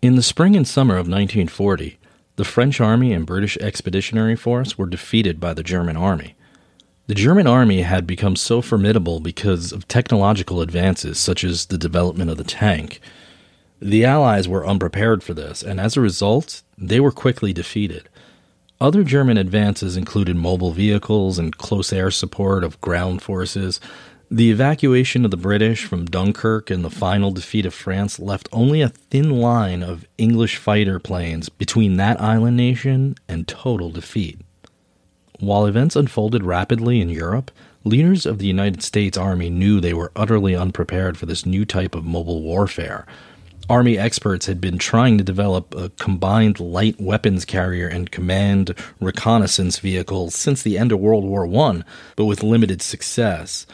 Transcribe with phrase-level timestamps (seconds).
[0.00, 1.98] In the spring and summer of 1940,
[2.36, 6.36] the French Army and British Expeditionary Force were defeated by the German Army.
[7.08, 12.30] The German Army had become so formidable because of technological advances such as the development
[12.30, 13.00] of the tank.
[13.82, 18.08] The Allies were unprepared for this, and as a result, they were quickly defeated.
[18.80, 23.80] Other German advances included mobile vehicles and close air support of ground forces,
[24.30, 28.82] the evacuation of the British from Dunkirk and the final defeat of France left only
[28.82, 34.40] a thin line of English fighter planes between that island nation and total defeat.
[35.40, 37.50] While events unfolded rapidly in Europe,
[37.84, 41.94] leaders of the United States Army knew they were utterly unprepared for this new type
[41.94, 43.06] of mobile warfare.
[43.70, 49.78] Army experts had been trying to develop a combined light weapons carrier and command reconnaissance
[49.78, 51.82] vehicle since the end of World War I,
[52.16, 53.66] but with limited success.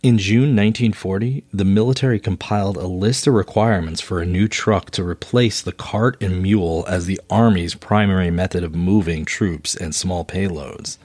[0.00, 5.02] In June 1940, the military compiled a list of requirements for a new truck to
[5.02, 10.24] replace the cart and mule as the Army's primary method of moving troops and small
[10.24, 10.98] payloads.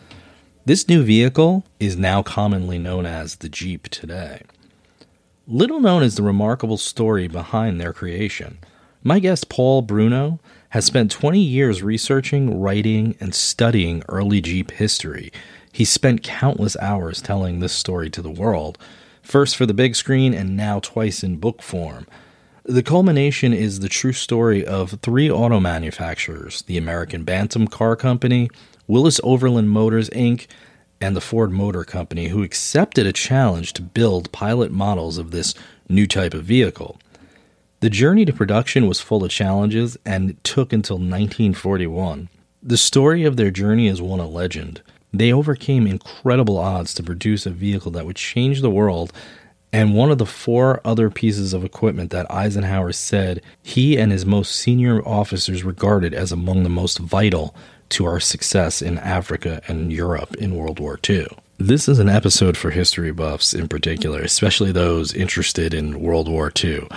[0.66, 4.44] This new vehicle is now commonly known as the Jeep today.
[5.48, 8.60] Little known is the remarkable story behind their creation.
[9.02, 15.32] My guest Paul Bruno has spent 20 years researching, writing, and studying early Jeep history
[15.74, 18.78] he spent countless hours telling this story to the world,
[19.24, 22.06] first for the big screen and now twice in book form.
[22.64, 28.50] The culmination is the true story of three auto manufacturers the American Bantam Car Company,
[28.88, 30.46] Willys Overland Motors Inc.,
[31.02, 35.56] and the Ford Motor Company, who accepted a challenge to build pilot models of this
[35.90, 37.00] new type of vehicle.
[37.80, 42.30] The journey to production was full of challenges and it took until 1941.
[42.62, 44.84] The story of their journey is one of legend.
[45.14, 49.14] They overcame incredible odds to produce a vehicle that would change the world.
[49.72, 54.26] And one of the four other pieces of equipment that Eisenhower said he and his
[54.26, 57.56] most senior officers regarded as among the most vital
[57.90, 61.28] to our success in Africa and Europe in World War II.
[61.60, 66.52] This is an episode for history buffs in particular, especially those interested in World War
[66.64, 66.88] II.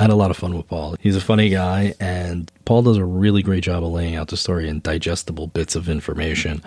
[0.00, 0.96] I had a lot of fun with Paul.
[0.98, 4.36] He's a funny guy, and Paul does a really great job of laying out the
[4.36, 6.62] story in digestible bits of information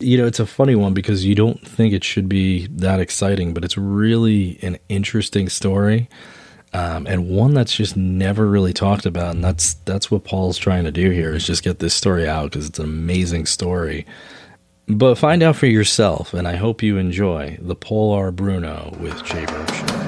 [0.00, 3.54] you know, it's a funny one because you don't think it should be that exciting,
[3.54, 6.08] but it's really an interesting story.
[6.72, 10.84] Um, and one that's just never really talked about, and that's that's what Paul's trying
[10.84, 14.06] to do here is just get this story out because it's an amazing story.
[14.86, 18.30] But find out for yourself, and I hope you enjoy the Paul R.
[18.30, 19.99] Bruno with Jay Birch.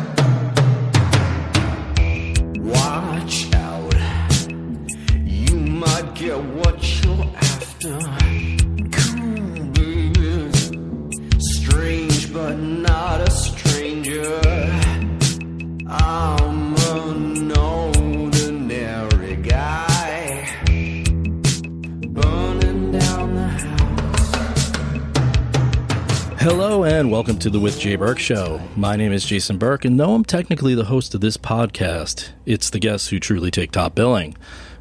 [26.43, 28.61] Hello and welcome to the With Jay Burke Show.
[28.75, 32.69] My name is Jason Burke, and though I'm technically the host of this podcast, it's
[32.69, 34.37] the guests who truly take top billing.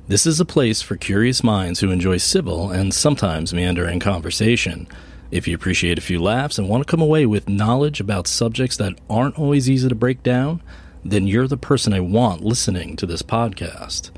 [0.08, 4.88] This is a place for curious minds who enjoy civil and sometimes meandering conversation.
[5.30, 8.78] If you appreciate a few laughs and want to come away with knowledge about subjects
[8.78, 10.64] that aren't always easy to break down,
[11.06, 14.10] then you're the person I want listening to this podcast.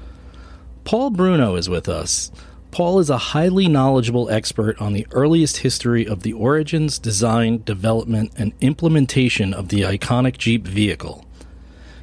[0.86, 2.32] Paul Bruno is with us.
[2.74, 8.32] Paul is a highly knowledgeable expert on the earliest history of the origins, design, development,
[8.36, 11.24] and implementation of the iconic Jeep vehicle.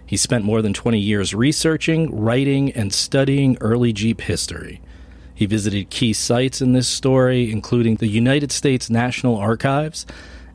[0.06, 4.80] He spent more than 20 years researching, writing, and studying early Jeep history.
[5.34, 10.06] He visited key sites in this story, including the United States National Archives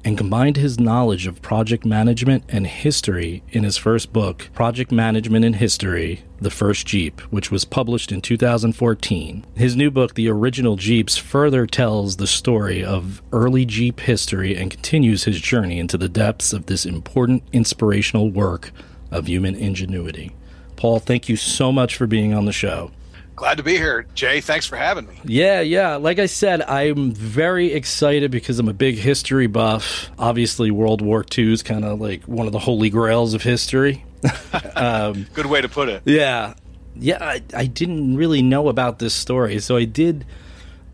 [0.05, 5.43] and combined his knowledge of project management and history in his first book, Project Management
[5.43, 9.43] in History The First Jeep, which was published in 2014.
[9.55, 14.69] His new book, The Original Jeeps, further tells the story of early Jeep history and
[14.69, 18.71] continues his journey into the depths of this important inspirational work
[19.09, 20.35] of human ingenuity.
[20.75, 22.91] Paul, thank you so much for being on the show.
[23.35, 24.39] Glad to be here, Jay.
[24.39, 25.19] Thanks for having me.
[25.25, 25.95] Yeah, yeah.
[25.95, 30.09] Like I said, I'm very excited because I'm a big history buff.
[30.17, 34.05] Obviously, World War II is kind of like one of the holy grails of history.
[34.75, 36.03] um, Good way to put it.
[36.05, 36.53] Yeah.
[36.97, 40.25] Yeah, I, I didn't really know about this story, so I did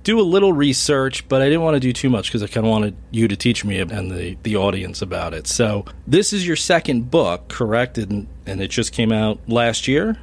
[0.03, 2.65] do a little research, but I didn't want to do too much because I kind
[2.65, 5.45] of wanted you to teach me and the, the audience about it.
[5.45, 7.99] So, this is your second book, correct?
[7.99, 10.17] And, and it just came out last year?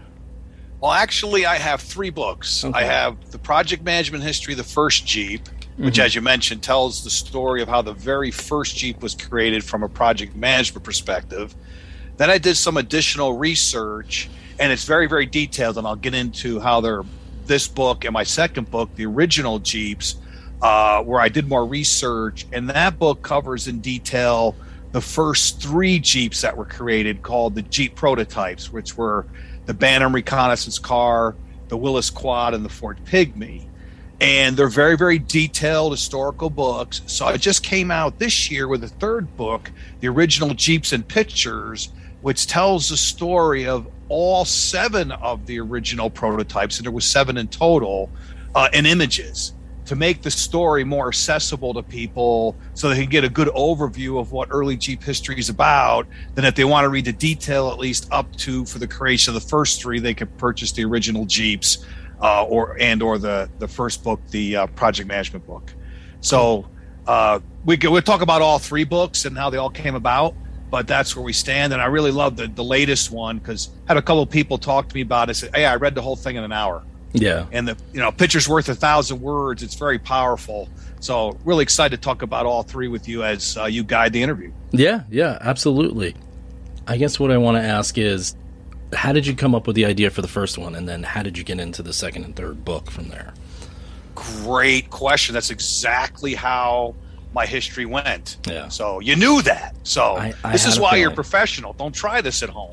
[0.80, 2.64] Well, actually, I have three books.
[2.64, 2.78] Okay.
[2.78, 6.02] I have the project management history, the first Jeep, which, mm-hmm.
[6.02, 9.82] as you mentioned, tells the story of how the very first Jeep was created from
[9.82, 11.54] a project management perspective.
[12.16, 14.28] Then I did some additional research
[14.58, 15.78] and it's very very detailed.
[15.78, 17.02] And I'll get into how they're
[17.46, 20.16] this book and my second book, the original Jeeps,
[20.60, 24.54] uh, where I did more research, and that book covers in detail
[24.92, 29.26] the first three Jeeps that were created, called the Jeep prototypes, which were
[29.68, 31.36] the Bantam reconnaissance car,
[31.68, 33.66] the Willys Quad, and the Ford Pygmy.
[34.18, 37.02] And they're very, very detailed historical books.
[37.04, 39.70] So I just came out this year with a third book,
[40.00, 41.90] the original Jeeps and Pictures,
[42.22, 47.36] which tells the story of all seven of the original prototypes, and there was seven
[47.36, 48.08] in total,
[48.54, 49.52] uh, in images
[49.88, 54.20] to make the story more accessible to people so they can get a good overview
[54.20, 56.06] of what early Jeep history is about.
[56.34, 59.34] Then, if they want to read the detail, at least up to for the creation
[59.34, 61.86] of the first three, they could purchase the original Jeeps
[62.20, 65.72] uh, or and or the the first book, the uh, project management book.
[66.20, 66.68] So
[67.06, 70.34] uh, we we'll talk about all three books and how they all came about.
[70.70, 73.96] But that's where we stand, and I really love the the latest one because had
[73.96, 75.34] a couple of people talk to me about it.
[75.34, 77.46] Say, "Hey, I read the whole thing in an hour." Yeah.
[77.52, 79.62] And the you know picture's worth a thousand words.
[79.62, 80.68] It's very powerful.
[81.00, 84.22] So really excited to talk about all three with you as uh, you guide the
[84.22, 84.52] interview.
[84.72, 86.14] Yeah, yeah, absolutely.
[86.86, 88.34] I guess what I want to ask is,
[88.92, 91.22] how did you come up with the idea for the first one, and then how
[91.22, 93.32] did you get into the second and third book from there?
[94.14, 95.34] Great question.
[95.34, 96.94] That's exactly how
[97.34, 98.38] my history went.
[98.48, 98.68] Yeah.
[98.68, 99.76] So you knew that.
[99.84, 101.02] So I- I this is why feeling.
[101.02, 101.72] you're professional.
[101.74, 102.72] Don't try this at home.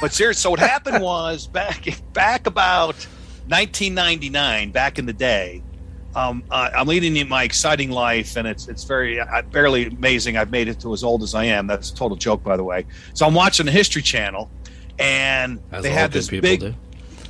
[0.00, 3.06] but seriously, so what happened was back back about
[3.48, 5.62] 1999, back in the day.
[6.14, 10.36] Um, uh, I'm leading my exciting life, and it's it's very uh, barely amazing.
[10.36, 11.66] I've made it to as old as I am.
[11.66, 12.84] That's a total joke, by the way.
[13.14, 14.50] So I'm watching the History Channel,
[14.98, 16.74] and As they had this big do.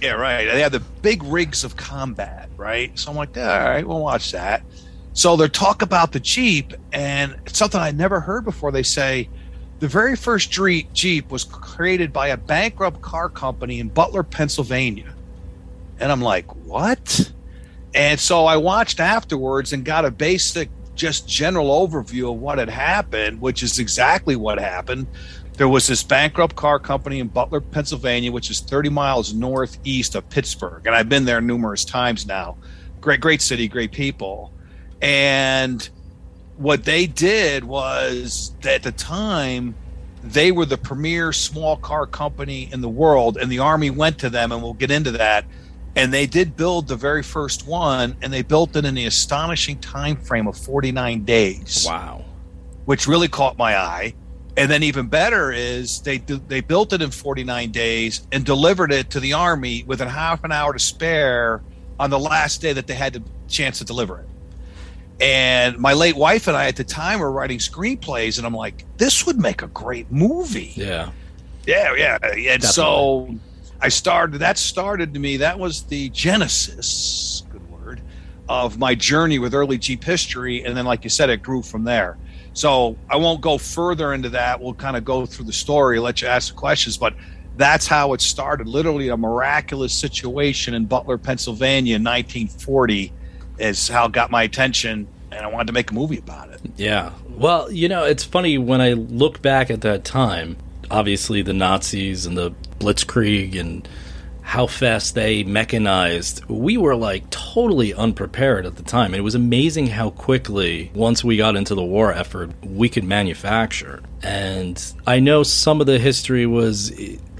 [0.00, 0.46] yeah, right.
[0.46, 2.96] They have the big rigs of combat, right?
[2.98, 4.62] So I'm like, all right, we'll watch that.
[5.12, 8.72] So they're talk about the Jeep, and it's something I never heard before.
[8.72, 9.28] They say
[9.78, 15.14] the very first Jeep was created by a bankrupt car company in Butler, Pennsylvania.
[16.02, 17.32] And I'm like, what?
[17.94, 22.68] And so I watched afterwards and got a basic, just general overview of what had
[22.68, 25.06] happened, which is exactly what happened.
[25.58, 30.28] There was this bankrupt car company in Butler, Pennsylvania, which is 30 miles northeast of
[30.28, 30.84] Pittsburgh.
[30.86, 32.56] And I've been there numerous times now.
[33.00, 34.52] Great, great city, great people.
[35.00, 35.88] And
[36.56, 39.76] what they did was at the time,
[40.24, 44.30] they were the premier small car company in the world, and the Army went to
[44.30, 45.44] them, and we'll get into that.
[45.94, 49.78] And they did build the very first one, and they built it in the astonishing
[49.78, 52.24] time frame of 49 days Wow.
[52.86, 54.14] which really caught my eye.
[54.56, 59.08] And then even better is they they built it in 49 days and delivered it
[59.10, 61.62] to the army with a half an hour to spare
[61.98, 64.28] on the last day that they had the chance to deliver it.
[65.20, 68.84] And my late wife and I at the time were writing screenplays, and I'm like,
[68.98, 70.72] this would make a great movie.
[70.74, 71.10] Yeah.
[71.66, 72.18] Yeah, yeah.
[72.54, 73.34] And so
[73.82, 78.00] I started, that started to me, that was the genesis, good word,
[78.48, 80.64] of my journey with early Jeep history.
[80.64, 82.16] And then, like you said, it grew from there.
[82.54, 84.60] So I won't go further into that.
[84.60, 86.96] We'll kind of go through the story, let you ask the questions.
[86.96, 87.14] But
[87.56, 88.68] that's how it started.
[88.68, 93.12] Literally, a miraculous situation in Butler, Pennsylvania in 1940
[93.58, 95.08] is how it got my attention.
[95.32, 96.60] And I wanted to make a movie about it.
[96.76, 97.12] Yeah.
[97.30, 100.56] Well, you know, it's funny when I look back at that time,
[100.90, 103.88] obviously the Nazis and the Blitzkrieg and
[104.42, 109.14] how fast they mechanized, we were like totally unprepared at the time.
[109.14, 114.02] It was amazing how quickly, once we got into the war effort, we could manufacture.
[114.22, 116.92] And I know some of the history was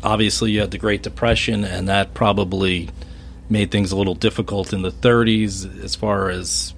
[0.02, 2.88] obviously you had the Great Depression, and that probably
[3.50, 6.72] made things a little difficult in the 30s as far as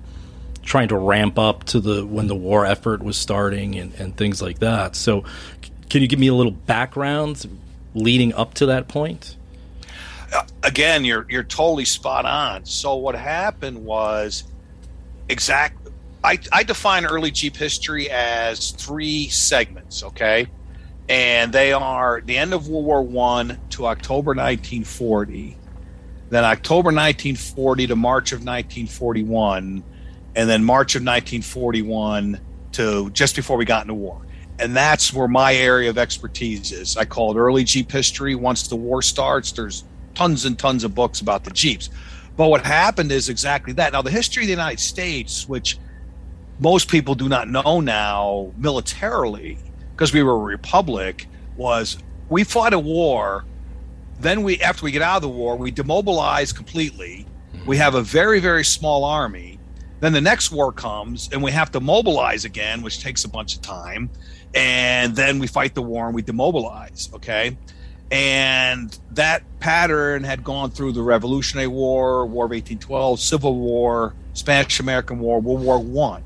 [0.62, 4.40] trying to ramp up to the when the war effort was starting and, and things
[4.40, 4.96] like that.
[4.96, 5.24] So,
[5.90, 7.46] can you give me a little background
[7.94, 9.36] leading up to that point?
[10.34, 12.64] Uh, again, you're you're totally spot on.
[12.64, 14.44] So what happened was
[15.28, 15.78] exact.
[16.22, 20.02] I, I define early Jeep history as three segments.
[20.02, 20.48] Okay,
[21.08, 25.56] and they are the end of World War One to October 1940,
[26.30, 29.84] then October 1940 to March of 1941,
[30.34, 32.40] and then March of 1941
[32.72, 34.23] to just before we got into war.
[34.64, 36.96] And that's where my area of expertise is.
[36.96, 38.34] I call it early Jeep history.
[38.34, 41.90] Once the war starts, there's tons and tons of books about the Jeeps.
[42.34, 43.92] But what happened is exactly that.
[43.92, 45.76] Now, the history of the United States, which
[46.60, 49.58] most people do not know now militarily,
[49.92, 51.26] because we were a republic,
[51.58, 51.98] was
[52.30, 53.44] we fought a war.
[54.20, 57.26] Then we, after we get out of the war, we demobilize completely.
[57.54, 57.66] Mm-hmm.
[57.66, 59.58] We have a very, very small army.
[60.04, 63.56] Then the next war comes, and we have to mobilize again, which takes a bunch
[63.56, 64.10] of time.
[64.54, 67.08] And then we fight the war and we demobilize.
[67.14, 67.56] Okay
[68.10, 74.78] And that pattern had gone through the Revolutionary War, War of 1812, Civil War, Spanish
[74.78, 76.22] American War, World War One.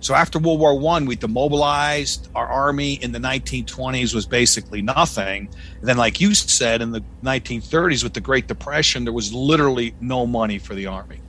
[0.00, 2.28] So after World War One, we demobilized.
[2.34, 5.48] Our army in the 1920s was basically nothing.
[5.80, 9.94] And then, like you said, in the 1930s with the Great Depression, there was literally
[9.98, 11.22] no money for the army.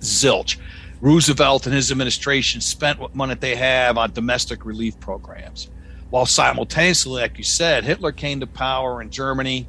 [0.00, 0.56] Zilch.
[1.02, 5.68] Roosevelt and his administration spent what money they have on domestic relief programs.
[6.08, 9.68] While simultaneously, like you said, Hitler came to power in Germany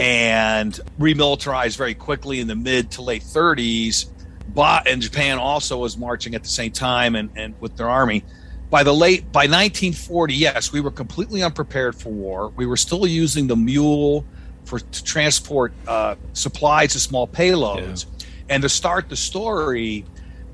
[0.00, 4.06] and remilitarized very quickly in the mid to late 30s
[4.54, 8.24] but and Japan also was marching at the same time and, and with their army.
[8.70, 12.52] By the late by 1940, yes, we were completely unprepared for war.
[12.56, 14.24] We were still using the mule
[14.64, 18.06] for to transport uh, supplies and small payloads.
[18.06, 18.26] Yeah.
[18.50, 20.04] And to start the story,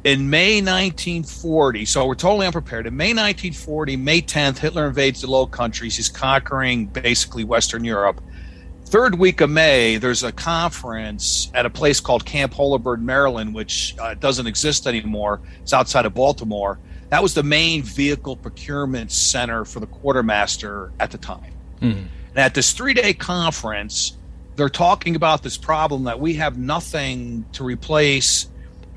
[0.04, 2.86] in May 1940, so we're totally unprepared.
[2.86, 5.96] In May 1940, May 10th, Hitler invades the Low Countries.
[5.96, 8.20] He's conquering basically Western Europe
[8.90, 13.94] third week of May, there's a conference at a place called Camp Holabird, Maryland, which
[14.00, 15.40] uh, doesn't exist anymore.
[15.62, 16.78] It's outside of Baltimore.
[17.10, 21.52] That was the main vehicle procurement center for the quartermaster at the time.
[21.80, 22.06] Mm-hmm.
[22.30, 24.16] And at this three day conference,
[24.56, 28.49] they're talking about this problem that we have nothing to replace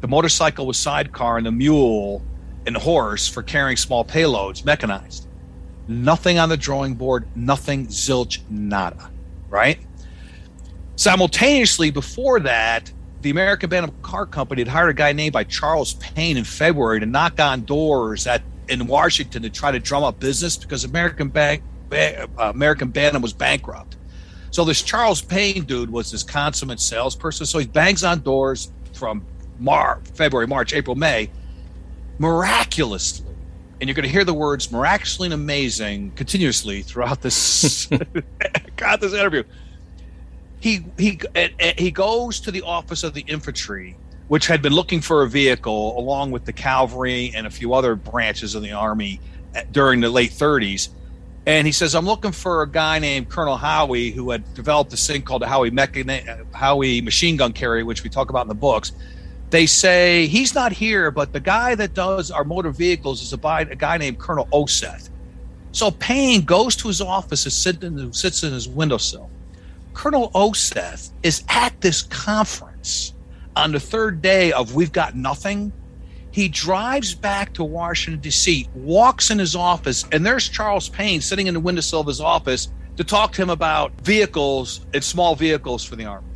[0.04, 2.22] the motorcycle with sidecar and the mule
[2.68, 5.28] and horse for carrying small payloads, mechanized.
[5.88, 9.10] Nothing on the drawing board, nothing, zilch, nada
[9.54, 9.80] right?
[10.96, 12.92] Simultaneously, before that,
[13.22, 17.00] the American Bantam Car Company had hired a guy named by Charles Payne in February
[17.00, 21.30] to knock on doors at in Washington to try to drum up business because American
[21.30, 23.96] Bank uh, American Bantam was bankrupt.
[24.50, 27.46] So this Charles Payne dude was this consummate salesperson.
[27.46, 29.24] So he bangs on doors from
[29.64, 31.30] Mar- February, March, April, May.
[32.20, 33.26] Miraculously,
[33.80, 37.88] and you're going to hear the words miraculously and amazing continuously throughout this
[38.76, 39.44] got this interview.
[40.60, 41.20] He he
[41.78, 43.96] he goes to the office of the infantry,
[44.28, 47.96] which had been looking for a vehicle along with the cavalry and a few other
[47.96, 49.20] branches of the army
[49.56, 50.90] eh, during the late 30s.
[51.46, 55.06] And he says, "I'm looking for a guy named Colonel Howie who had developed this
[55.08, 58.50] thing called the Howie, Mechani- uh, Howie machine gun carrier, which we talk about in
[58.50, 58.92] the books."
[59.54, 63.68] They say he's not here, but the guy that does our motor vehicles is a,
[63.70, 65.12] a guy named Colonel Oseth.
[65.72, 69.30] So Payne goes to his office and sit in, sits in his windowsill.
[69.94, 73.14] Colonel Oseth is at this conference
[73.56, 75.72] on the third day of We've Got Nothing.
[76.32, 81.46] He drives back to Washington, D.C., walks in his office, and there's Charles Payne sitting
[81.46, 85.86] in the windowsill of his office to talk to him about vehicles and small vehicles
[85.86, 86.28] for the Army.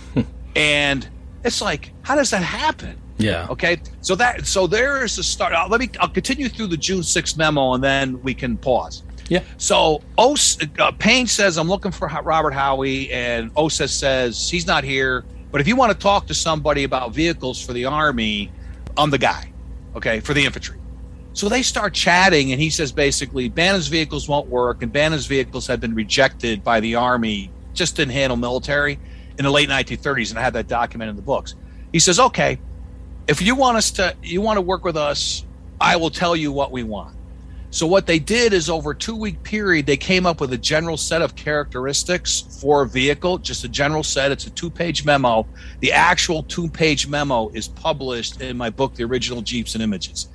[0.56, 1.06] and
[1.44, 2.98] it's like, how does that happen?
[3.18, 3.46] Yeah.
[3.50, 3.80] Okay.
[4.00, 5.52] So that so there is the start.
[5.52, 5.90] I'll, let me.
[6.00, 9.02] I'll continue through the June 6th memo, and then we can pause.
[9.28, 9.42] Yeah.
[9.58, 14.84] So Os, uh, Payne says I'm looking for Robert Howie, and Oseth says he's not
[14.84, 15.24] here.
[15.50, 18.50] But if you want to talk to somebody about vehicles for the army,
[18.96, 19.52] I'm the guy.
[19.94, 20.78] Okay, for the infantry.
[21.34, 25.66] So they start chatting, and he says basically Bantam's vehicles won't work, and Bantam's vehicles
[25.66, 28.98] have been rejected by the army, just didn't handle military
[29.38, 31.54] in the late 1930s, and I have that document in the books.
[31.92, 32.58] He says, "Okay,
[33.28, 35.44] if you want us to, you want to work with us,
[35.80, 37.16] I will tell you what we want."
[37.72, 40.58] So what they did is over a two week period, they came up with a
[40.58, 44.30] general set of characteristics for a vehicle, just a general set.
[44.30, 45.46] It's a two page memo.
[45.80, 50.28] The actual two page memo is published in my book, The Original Jeeps and Images.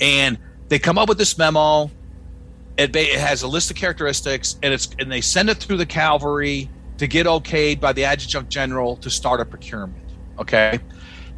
[0.00, 0.38] And
[0.68, 1.90] they come up with this memo.
[2.78, 5.86] It, it has a list of characteristics, and it's and they send it through the
[5.86, 10.04] cavalry to get okayed by the adjutant general to start a procurement.
[10.38, 10.78] Okay.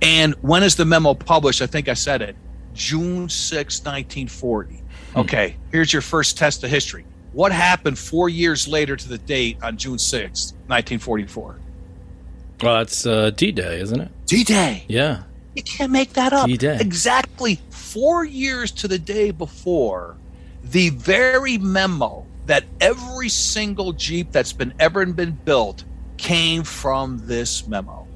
[0.02, 1.62] And when is the memo published?
[1.62, 2.36] I think I said it
[2.74, 4.74] June 6, 1940.
[5.14, 5.18] Hmm.
[5.18, 5.56] Okay.
[5.72, 7.04] Here's your first test of history.
[7.32, 11.58] What happened four years later to the date on June 6, 1944?
[12.62, 14.10] Well, that's uh, D Day, isn't it?
[14.26, 14.84] D Day.
[14.88, 15.22] Yeah.
[15.58, 16.46] You can't make that up.
[16.46, 16.78] D-Day.
[16.80, 20.16] Exactly four years to the day before,
[20.62, 25.84] the very memo that every single Jeep that's been ever been built
[26.16, 28.06] came from this memo.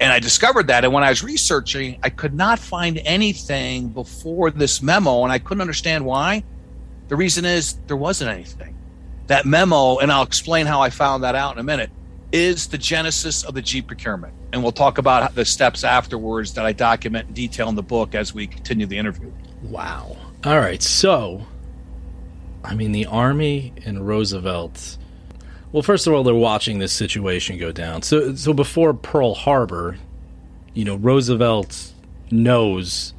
[0.00, 0.84] And I discovered that.
[0.84, 5.38] And when I was researching, I could not find anything before this memo, and I
[5.38, 6.44] couldn't understand why.
[7.08, 8.76] The reason is there wasn't anything.
[9.26, 11.90] That memo, and I'll explain how I found that out in a minute,
[12.32, 14.34] is the genesis of the Jeep procurement.
[14.52, 18.14] And we'll talk about the steps afterwards that I document in detail in the book
[18.14, 19.32] as we continue the interview.
[19.62, 20.16] Wow.
[20.44, 20.82] All right.
[20.82, 21.46] So
[22.64, 24.98] I mean, the Army and Roosevelt.
[25.72, 28.02] Well, first of all, they're watching this situation go down.
[28.02, 29.98] So, so before Pearl Harbor,
[30.72, 31.92] you know, Roosevelt
[32.30, 33.12] knows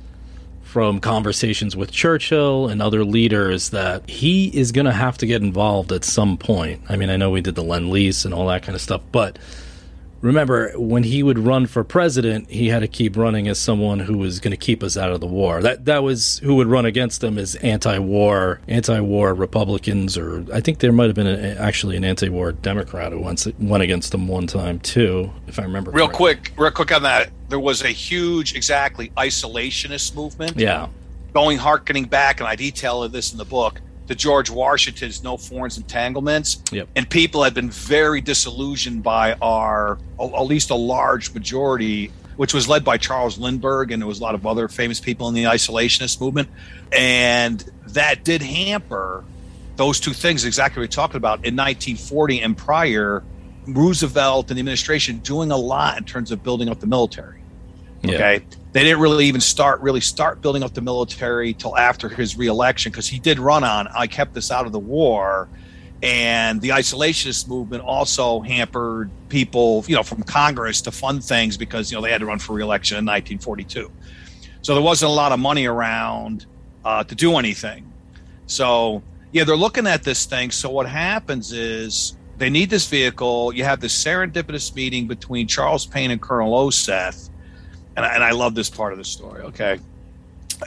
[0.64, 5.42] from conversations with Churchill and other leaders that he is going to have to get
[5.42, 6.82] involved at some point.
[6.90, 9.02] I mean, I know we did the Lend Lease and all that kind of stuff,
[9.12, 9.40] but
[10.25, 14.17] remember when he would run for president, he had to keep running as someone who
[14.17, 15.62] was going to keep us out of the war.
[15.62, 20.79] That that was who would run against him as anti-war, anti-war Republicans, or I think
[20.79, 24.48] there might have been a, actually an anti-war Democrat who once went against him one
[24.48, 25.91] time too, if I remember.
[25.91, 26.36] Real correctly.
[26.36, 27.29] quick, real quick on that.
[27.50, 30.58] There was a huge, exactly isolationist movement.
[30.58, 30.88] Yeah.
[31.34, 35.72] Going harkening back, and I detail this in the book to George Washington's No Foreign
[35.76, 36.62] Entanglements.
[36.72, 36.90] Yep.
[36.96, 42.68] And people had been very disillusioned by our, at least a large majority, which was
[42.68, 45.46] led by Charles Lindbergh, and there was a lot of other famous people in the
[45.46, 46.50] isolationist movement.
[46.92, 49.24] And that did hamper
[49.76, 53.24] those two things, exactly what we talked about in 1940 and prior.
[53.68, 57.42] Roosevelt and the administration doing a lot in terms of building up the military.
[58.06, 58.44] Okay.
[58.48, 62.38] Yeah they didn't really even start really start building up the military till after his
[62.38, 65.48] reelection because he did run on I kept this out of the war
[66.03, 71.89] and the isolationist movement also hampered people you know from Congress to fund things because
[71.89, 73.89] you know they had to run for reelection in 1942
[74.62, 76.46] so there wasn't a lot of money around
[76.84, 77.89] uh, to do anything.
[78.46, 79.01] So
[79.32, 80.51] yeah they're looking at this thing.
[80.51, 83.53] So what happens is they need this vehicle.
[83.53, 87.29] You have this serendipitous meeting between Charles Payne and Colonel Oseth
[87.96, 89.42] and I, and I love this part of the story.
[89.44, 89.80] Okay,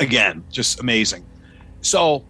[0.00, 1.24] again, just amazing.
[1.80, 2.24] So,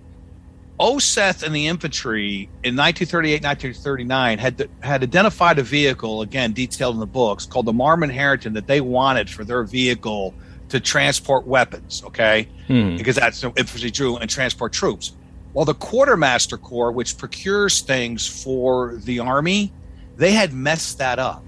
[0.79, 7.01] Oseth and the infantry in 1938, 1939 had had identified a vehicle again detailed in
[7.01, 10.35] the books called the Marmon Herrington that they wanted for their vehicle
[10.69, 12.03] to transport weapons.
[12.07, 12.97] Okay, hmm.
[12.97, 15.13] because that's infantry drew and transport troops.
[15.55, 19.73] Well, the Quartermaster Corps, which procures things for the army,
[20.17, 21.43] they had messed that up.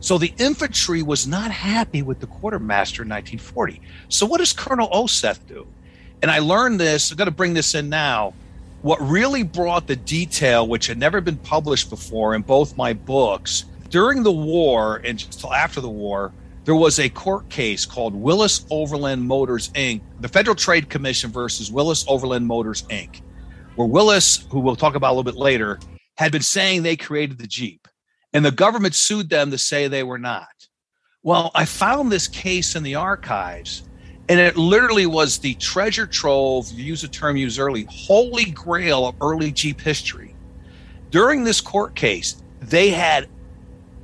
[0.00, 3.80] So the infantry was not happy with the quartermaster in 1940.
[4.08, 5.66] So what does Colonel Oseth do?
[6.22, 8.34] And I learned this, I'm going to bring this in now.
[8.82, 13.64] What really brought the detail, which had never been published before in both my books,
[13.88, 16.32] during the war and until after the war,
[16.64, 21.70] there was a court case called Willys Overland Motors Inc., the Federal Trade Commission versus
[21.70, 23.22] Willys Overland Motors Inc.,
[23.76, 25.78] where Willys, who we'll talk about a little bit later,
[26.16, 27.85] had been saying they created the Jeep
[28.36, 30.68] and the government sued them to say they were not.
[31.22, 33.84] Well, I found this case in the archives,
[34.28, 39.14] and it literally was the treasure trove, use a term used early, holy grail of
[39.22, 40.34] early Jeep history.
[41.08, 43.26] During this court case, they had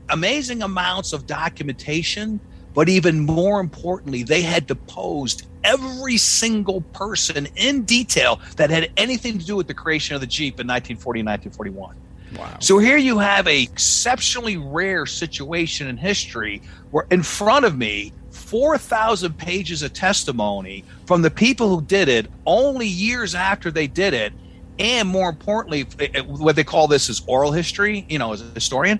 [0.08, 2.40] amazing amounts of documentation,
[2.72, 9.38] but even more importantly, they had deposed every single person in detail that had anything
[9.38, 12.11] to do with the creation of the Jeep in 1940 and 1941.
[12.60, 18.12] So here you have a exceptionally rare situation in history where in front of me
[18.30, 24.14] 4,000 pages of testimony from the people who did it only years after they did
[24.14, 24.32] it
[24.78, 28.42] and more importantly eh, eh, what they call this is oral history, you know, as
[28.42, 28.98] a historian.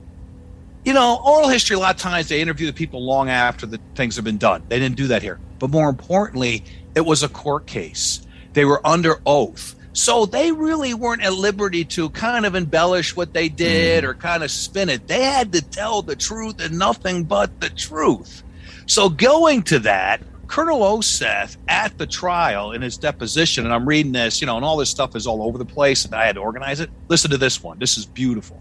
[0.84, 3.78] You know, oral history a lot of times they interview the people long after the
[3.94, 4.64] things have been done.
[4.68, 5.38] They didn't do that here.
[5.58, 6.64] But more importantly,
[6.94, 8.26] it was a court case.
[8.52, 13.34] They were under oath so they really weren't at liberty to kind of embellish what
[13.34, 14.08] they did mm.
[14.08, 15.06] or kind of spin it.
[15.06, 18.42] They had to tell the truth and nothing but the truth.
[18.86, 24.12] So going to that, Colonel Oseth at the trial in his deposition, and I'm reading
[24.12, 26.34] this, you know, and all this stuff is all over the place, and I had
[26.34, 26.90] to organize it.
[27.08, 27.78] Listen to this one.
[27.78, 28.60] This is beautiful.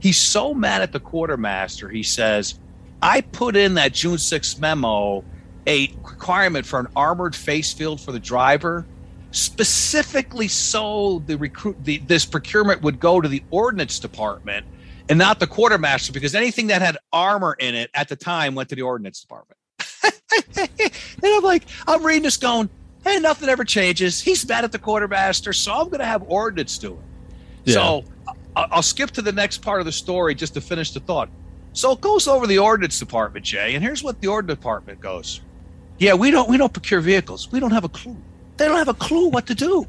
[0.00, 1.88] He's so mad at the quartermaster.
[1.88, 2.58] He says,
[3.02, 5.24] I put in that June 6th memo
[5.66, 8.86] a requirement for an armored face shield for the driver
[9.34, 14.64] specifically so the recruit the, this procurement would go to the ordnance department
[15.08, 18.68] and not the quartermaster because anything that had armor in it at the time went
[18.68, 19.58] to the ordnance department.
[20.56, 20.90] and
[21.24, 22.70] I'm like, I'm reading this going,
[23.02, 24.20] hey, nothing ever changes.
[24.20, 26.98] He's mad at the quartermaster, so I'm going to have ordnance do it.
[27.64, 27.74] Yeah.
[27.74, 28.04] So
[28.54, 31.28] I'll skip to the next part of the story just to finish the thought.
[31.72, 35.40] So it goes over the ordnance department, Jay, and here's what the ordnance department goes.
[35.98, 37.50] Yeah, we don't we don't procure vehicles.
[37.50, 38.16] We don't have a clue.
[38.56, 39.86] They don't have a clue what to do.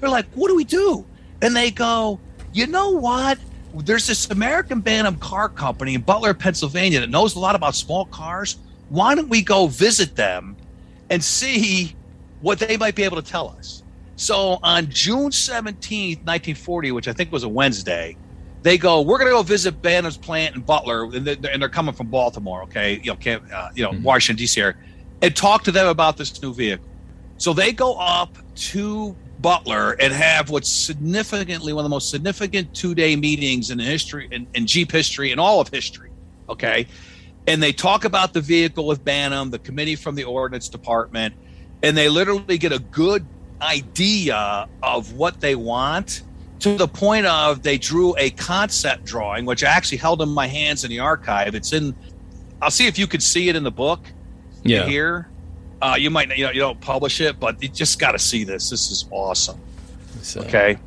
[0.00, 1.04] They're like, what do we do?
[1.42, 2.18] And they go,
[2.52, 3.38] you know what?
[3.74, 8.06] There's this American Bantam car company in Butler, Pennsylvania that knows a lot about small
[8.06, 8.58] cars.
[8.88, 10.56] Why don't we go visit them
[11.10, 11.94] and see
[12.40, 13.82] what they might be able to tell us?
[14.16, 18.16] So on June 17th, 1940, which I think was a Wednesday,
[18.62, 21.68] they go, we're going to go visit Bantam's plant in Butler, and they're, and they're
[21.68, 24.02] coming from Baltimore, okay, you know, uh, you know, mm-hmm.
[24.02, 24.60] Washington D.C.
[24.60, 24.74] area,
[25.22, 26.84] and talk to them about this new vehicle.
[27.38, 32.74] So they go up to Butler and have what's significantly one of the most significant
[32.74, 36.10] two day meetings in history in, in Jeep history and all of history.
[36.48, 36.86] Okay.
[37.46, 41.34] And they talk about the vehicle with Bantam, the committee from the ordnance department.
[41.82, 43.24] and they literally get a good
[43.60, 46.22] idea of what they want
[46.60, 50.46] to the point of they drew a concept drawing, which I actually held in my
[50.46, 51.54] hands in the archive.
[51.54, 51.94] It's in.
[52.62, 54.00] I'll see if you could see it in the book.
[54.62, 54.86] Yeah.
[54.86, 55.28] Here,
[55.82, 58.18] uh, you might not, you know you don't publish it, but you just got to
[58.18, 58.70] see this.
[58.70, 59.60] This is awesome.
[60.22, 60.78] So, Okay.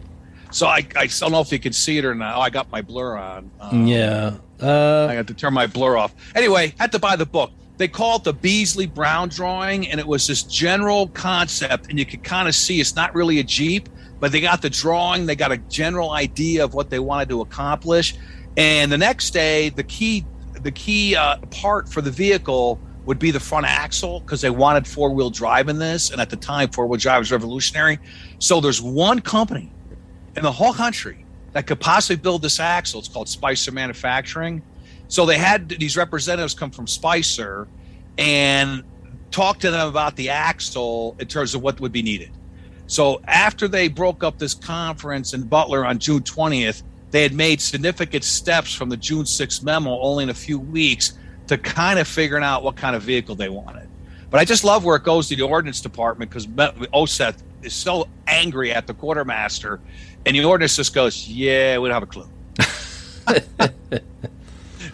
[0.51, 2.35] So I, I don't know if you can see it or not.
[2.35, 3.51] Oh, I got my blur on.
[3.61, 4.33] Um, Yeah.
[4.59, 6.13] I Uh, got to turn my blur off.
[6.35, 7.51] Anyway, had to buy the book.
[7.77, 12.05] They call it the Beasley Brown drawing, and it was this general concept, and you
[12.05, 13.87] could kind of see it's not really a Jeep,
[14.19, 17.39] but they got the drawing, they got a general idea of what they wanted to
[17.41, 18.15] accomplish.
[18.57, 20.25] And the next day, the key
[20.61, 24.85] the key uh, part for the vehicle would be the front axle because they wanted
[24.85, 27.97] four wheel drive in this, and at the time, four wheel drive was revolutionary.
[28.37, 29.71] So there's one company
[30.37, 32.99] in the whole country that could possibly build this axle.
[32.99, 34.61] It's called Spicer Manufacturing.
[35.07, 37.67] So they had these representatives come from Spicer
[38.19, 38.83] and
[39.31, 42.29] talk to them about the axle in terms of what would be needed.
[42.85, 47.59] So after they broke up this conference in Butler on June 20th, they had made
[47.59, 51.13] significant steps from the June 6th memo only in a few weeks
[51.49, 53.89] to kind of figuring out what kind of vehicle they wanted.
[54.29, 58.07] But I just love where it goes to the ordnance department because OSETH is so
[58.27, 59.79] angry at the quartermaster,
[60.25, 62.29] and the ordnance just goes, "Yeah, we don't have a clue."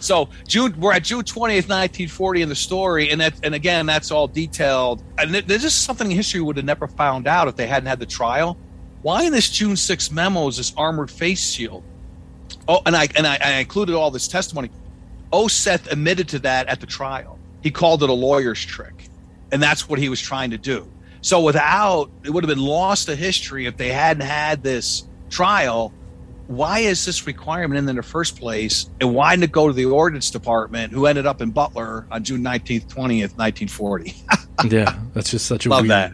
[0.00, 3.84] so June, we're at June twentieth, nineteen forty, in the story, and that, and again,
[3.84, 5.02] that's all detailed.
[5.18, 8.00] And th- this is something history would have never found out if they hadn't had
[8.00, 8.56] the trial.
[9.02, 11.84] Why in this June 6th memo is this armored face shield?
[12.66, 14.70] Oh, and I and I, I included all this testimony.
[15.32, 17.38] Oseth admitted to that at the trial.
[17.62, 19.08] He called it a lawyer's trick,
[19.52, 20.88] and that's what he was trying to do.
[21.20, 25.92] So without it would have been lost to history if they hadn't had this trial.
[26.46, 29.72] Why is this requirement in, in the first place, and why didn't it go to
[29.72, 34.14] the ordnance department, who ended up in Butler on June nineteenth, twentieth, nineteen forty?
[34.68, 34.96] yeah.
[35.12, 35.90] That's just such a Love weird.
[35.90, 36.12] that.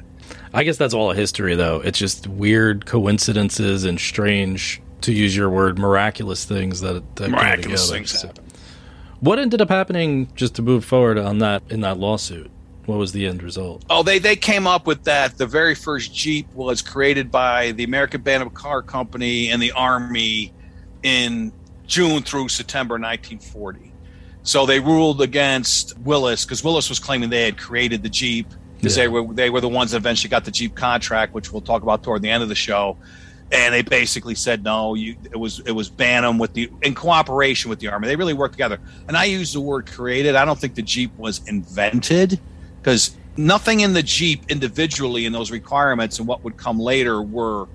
[0.54, 1.80] I guess that's all a history, though.
[1.80, 7.36] It's just weird coincidences and strange, to use your word, miraculous things that, that go
[7.36, 7.98] Miraculous together.
[7.98, 8.44] things So- happen.
[9.22, 10.26] What ended up happening?
[10.34, 12.50] Just to move forward on that in that lawsuit,
[12.86, 13.84] what was the end result?
[13.88, 15.38] Oh, they they came up with that.
[15.38, 20.52] The very first Jeep was created by the American Bantam Car Company and the Army
[21.04, 21.52] in
[21.86, 23.92] June through September 1940.
[24.42, 28.96] So they ruled against Willys because Willys was claiming they had created the Jeep because
[28.96, 29.04] Yeah.
[29.04, 31.82] they were they were the ones that eventually got the Jeep contract, which we'll talk
[31.84, 32.96] about toward the end of the show.
[33.52, 34.94] And they basically said no.
[34.94, 38.08] You, it was it was Bantam with the in cooperation with the Army.
[38.08, 38.80] They really worked together.
[39.08, 40.34] And I use the word created.
[40.36, 42.40] I don't think the Jeep was invented
[42.80, 47.68] because nothing in the Jeep individually in those requirements and what would come later were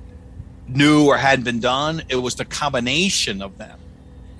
[0.68, 2.02] new or hadn't been done.
[2.10, 3.80] It was the combination of them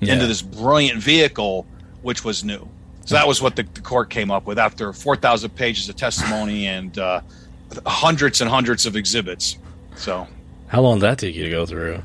[0.00, 0.14] Yeah.
[0.14, 1.66] into this brilliant vehicle,
[2.02, 2.68] which was new.
[3.04, 6.66] So that was what the, the court came up with after 4,000 pages of testimony
[6.66, 7.22] and uh,
[7.86, 9.56] hundreds and hundreds of exhibits.
[9.96, 10.26] So,
[10.68, 12.02] How long did that take you to go through?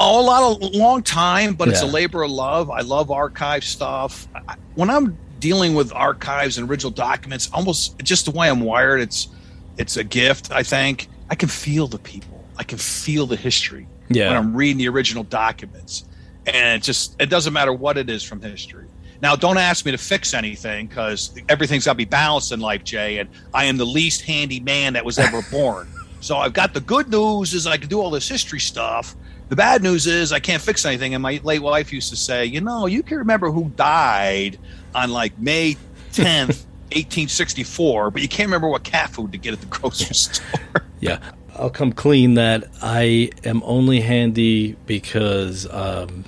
[0.00, 2.70] oh, a lot of long time, but it's a labor of love.
[2.70, 4.26] I love archive stuff.
[4.34, 9.00] I, when I'm dealing with archives and original documents, almost just the way I'm wired,
[9.00, 9.28] it's
[9.76, 10.50] it's a gift.
[10.50, 12.44] I think I can feel the people.
[12.56, 14.28] I can feel the history yeah.
[14.28, 16.04] when I'm reading the original documents,
[16.46, 18.86] and it just it doesn't matter what it is from history.
[19.22, 22.84] Now, don't ask me to fix anything because everything's got to be balanced in life,
[22.84, 23.18] Jay.
[23.18, 25.88] And I am the least handy man that was ever born.
[26.20, 29.16] So I've got the good news is I can do all this history stuff.
[29.48, 31.14] The bad news is I can't fix anything.
[31.14, 34.58] And my late wife used to say, you know, you can remember who died
[34.94, 35.76] on like May
[36.12, 40.60] 10th, 1864, but you can't remember what cat food to get at the grocery store.
[41.00, 41.18] Yeah.
[41.56, 46.26] I'll come clean that I am only handy because um,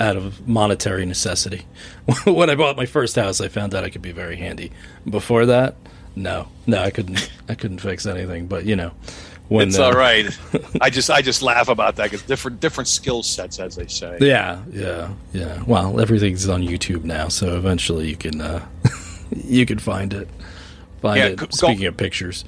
[0.00, 1.66] out of monetary necessity.
[2.24, 4.72] when I bought my first house, I found out I could be very handy.
[5.08, 5.76] Before that,
[6.14, 7.30] no, no, I couldn't.
[7.48, 8.46] I couldn't fix anything.
[8.46, 8.92] But you know,
[9.48, 10.26] when it's uh, all right.
[10.80, 14.18] I just I just laugh about that because different different skill sets, as they say.
[14.20, 15.62] Yeah, yeah, yeah.
[15.66, 18.66] Well, everything's on YouTube now, so eventually you can uh,
[19.30, 20.28] you can find it.
[21.00, 21.36] Find Yeah, it.
[21.36, 22.44] go- go- Speaking of pictures,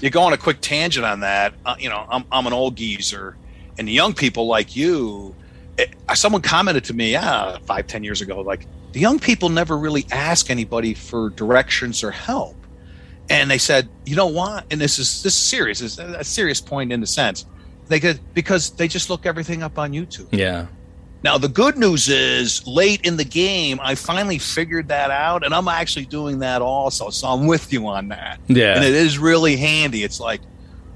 [0.00, 1.54] you go on a quick tangent on that.
[1.64, 3.36] Uh, you know, I'm, I'm an old geezer,
[3.78, 5.34] and young people like you,
[5.78, 9.76] it, someone commented to me, yeah, five, ten years ago, like the young people never
[9.78, 12.56] really ask anybody for directions or help.
[13.30, 14.66] And they said, you know what?
[14.70, 15.80] And this is this is serious.
[15.80, 17.46] It's a a serious point in a sense.
[17.88, 20.28] They could because they just look everything up on YouTube.
[20.30, 20.66] yeah,
[21.22, 25.54] Now the good news is late in the game, I finally figured that out, and
[25.54, 27.10] I'm actually doing that also.
[27.10, 30.02] So I'm with you on that yeah, and it is really handy.
[30.02, 30.40] It's like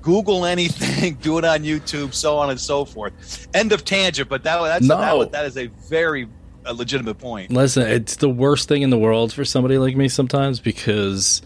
[0.03, 3.49] Google anything, do it on YouTube, so on and so forth.
[3.55, 5.21] End of tangent, but that that's No.
[5.21, 6.29] that, that is a very
[6.67, 7.51] uh, legitimate point.
[7.51, 11.43] Listen, it's the worst thing in the world for somebody like me sometimes because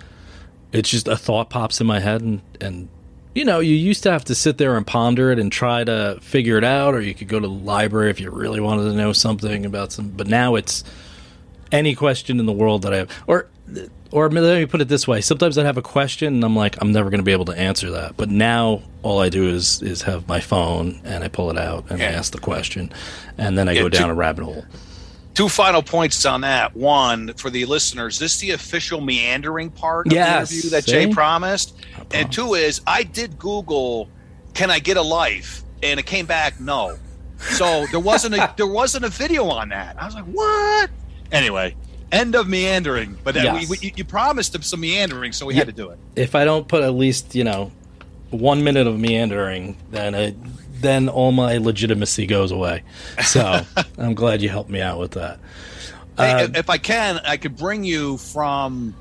[0.72, 2.88] it's just a thought pops in my head, and and
[3.34, 6.18] you know, you used to have to sit there and ponder it and try to
[6.20, 8.94] figure it out, or you could go to the library if you really wanted to
[8.94, 10.10] know something about some.
[10.10, 10.84] But now it's
[11.70, 13.48] any question in the world that I have, or
[14.10, 16.80] or let me put it this way: sometimes I have a question and I'm like,
[16.80, 18.16] I'm never going to be able to answer that.
[18.16, 21.86] But now all I do is is have my phone and I pull it out
[21.90, 22.08] and yeah.
[22.08, 22.92] I ask the question,
[23.38, 24.64] and then I yeah, go down two, a rabbit hole.
[25.34, 26.76] Two final points on that.
[26.76, 30.92] One for the listeners: this the official meandering part of the interview that See?
[30.92, 31.76] Jay promised,
[32.12, 34.08] and two is I did Google,
[34.54, 36.96] "Can I get a life?" and it came back no.
[37.38, 40.00] So there wasn't a there wasn't a video on that.
[40.00, 40.90] I was like, what?
[41.30, 41.74] Anyway,
[42.10, 43.18] end of meandering.
[43.24, 43.68] But uh, yes.
[43.68, 45.60] we, we, you promised him some meandering, so we yeah.
[45.60, 45.98] had to do it.
[46.14, 47.72] If I don't put at least you know
[48.30, 50.36] one minute of meandering, then it,
[50.82, 52.82] then all my legitimacy goes away.
[53.24, 53.62] So
[53.98, 55.38] I'm glad you helped me out with that.
[56.18, 58.94] Uh, if I can, I could bring you from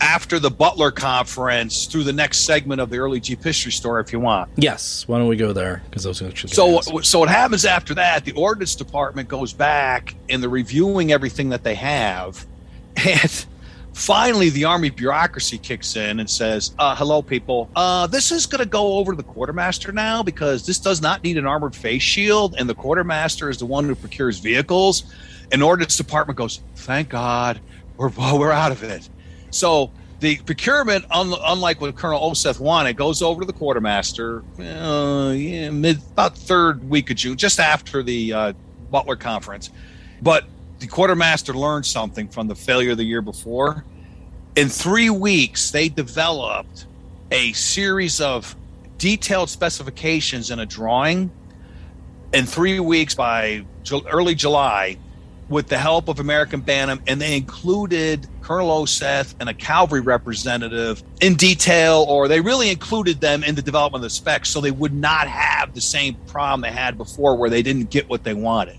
[0.00, 4.12] after the Butler conference through the next segment of the early Jeep history story if
[4.12, 4.50] you want.
[4.56, 5.82] Yes, why don't we go there?
[5.88, 8.24] Because those actually so so what happens after that?
[8.24, 12.46] The ordnance department goes back and they're reviewing everything that they have,
[12.96, 13.46] and
[13.94, 17.70] finally the army bureaucracy kicks in and says, uh, "Hello, people.
[17.74, 21.22] Uh, this is going to go over to the quartermaster now because this does not
[21.24, 25.14] need an armored face shield, and the quartermaster is the one who procures vehicles."
[25.52, 27.60] And ordnance department goes, "Thank God,
[27.96, 29.08] we're we're out of it."
[29.50, 35.70] So the procurement, unlike what Colonel Oseth wanted, goes over to the quartermaster uh, yeah,
[35.70, 38.52] mid about third week of June, just after the uh,
[38.90, 39.70] Butler conference.
[40.22, 40.46] But
[40.84, 43.86] the quartermaster learned something from the failure the year before.
[44.54, 46.84] In three weeks, they developed
[47.30, 48.54] a series of
[48.98, 51.30] detailed specifications in a drawing.
[52.34, 53.64] In three weeks, by
[54.12, 54.98] early July,
[55.48, 61.02] with the help of American Bantam, and they included Colonel Oseth and a cavalry representative
[61.22, 64.70] in detail, or they really included them in the development of the specs so they
[64.70, 68.34] would not have the same problem they had before where they didn't get what they
[68.34, 68.76] wanted.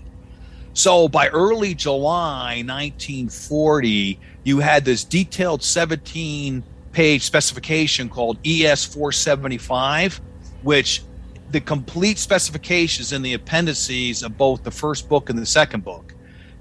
[0.76, 6.62] So by early July 1940, you had this detailed 17
[6.92, 10.20] page specification called ES 475,
[10.62, 11.02] which
[11.50, 16.14] the complete specifications in the appendices of both the first book and the second book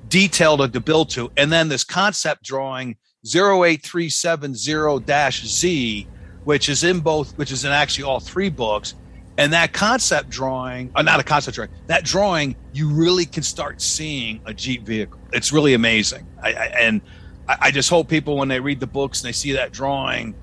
[0.07, 1.29] detailed to build to.
[1.35, 6.07] And then this concept drawing 08370-Z,
[6.45, 8.95] which is in both, which is in actually all three books.
[9.37, 13.43] And that concept drawing, or uh, not a concept drawing, that drawing, you really can
[13.43, 15.19] start seeing a Jeep vehicle.
[15.33, 16.25] It's really amazing.
[16.41, 17.01] I, I, and
[17.47, 20.35] I, I just hope people, when they read the books and they see that drawing,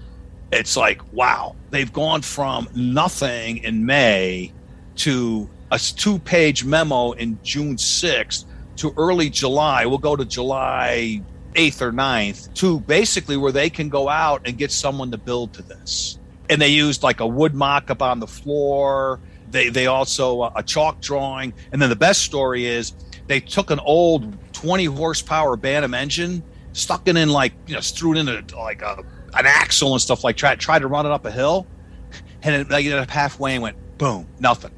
[0.52, 4.52] it's like, wow, they've gone from nothing in May
[4.96, 8.44] to a two page memo in June 6th
[8.76, 9.86] to early July.
[9.86, 11.22] We'll go to July
[11.54, 15.54] 8th or 9th to basically where they can go out and get someone to build
[15.54, 16.18] to this.
[16.48, 19.20] And they used like a wood mock up on the floor.
[19.50, 21.52] They, they also uh, a chalk drawing.
[21.72, 22.92] And then the best story is
[23.26, 28.14] they took an old 20 horsepower Bantam engine, stuck it in like, you know, threw
[28.14, 31.24] it in like a, an axle and stuff like try tried to run it up
[31.24, 31.66] a hill.
[32.42, 34.72] And it, ended up halfway and went boom, nothing.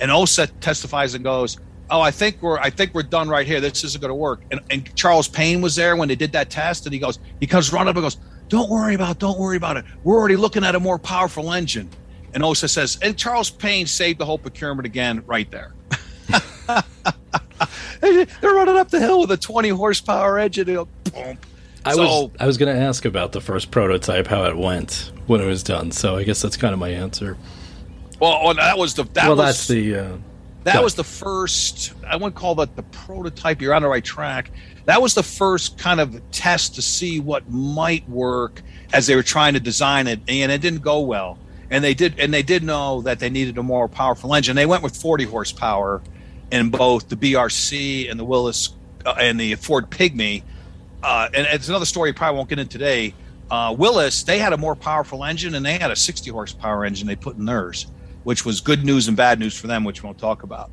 [0.00, 1.58] And Oseth testifies and goes,
[1.90, 3.60] oh, I think we're I think we're done right here.
[3.60, 4.42] This isn't going to work.
[4.50, 7.46] And, and Charles Payne was there when they did that test, and he goes, he
[7.46, 9.84] comes running up and goes, don't worry about, it, don't worry about it.
[10.04, 11.90] We're already looking at a more powerful engine.
[12.32, 15.72] And Oseth says, and Charles Payne saved the whole procurement again right there.
[18.00, 20.66] They're running up the hill with a 20 horsepower engine.
[20.66, 21.38] Go, boom.
[21.84, 25.12] I so, was I was going to ask about the first prototype, how it went
[25.26, 25.92] when it was done.
[25.92, 27.38] So I guess that's kind of my answer.
[28.20, 30.16] Well, that was the that well, was, that's the uh,
[30.66, 33.62] that was the first, I wouldn't call that the prototype.
[33.62, 34.50] You're on the right track.
[34.86, 39.22] That was the first kind of test to see what might work as they were
[39.22, 41.38] trying to design it, and it didn't go well.
[41.70, 44.56] And they did, and they did know that they needed a more powerful engine.
[44.56, 46.02] They went with 40 horsepower
[46.52, 48.70] in both the BRC and the Willys
[49.04, 50.42] uh, and the Ford Pygmy.
[51.02, 52.12] Uh, and it's another story.
[52.12, 53.14] Probably won't get in today.
[53.50, 57.06] Uh, Willys, they had a more powerful engine, and they had a 60 horsepower engine
[57.06, 57.86] they put in theirs
[58.26, 60.68] which was good news and bad news for them, which we won't talk about.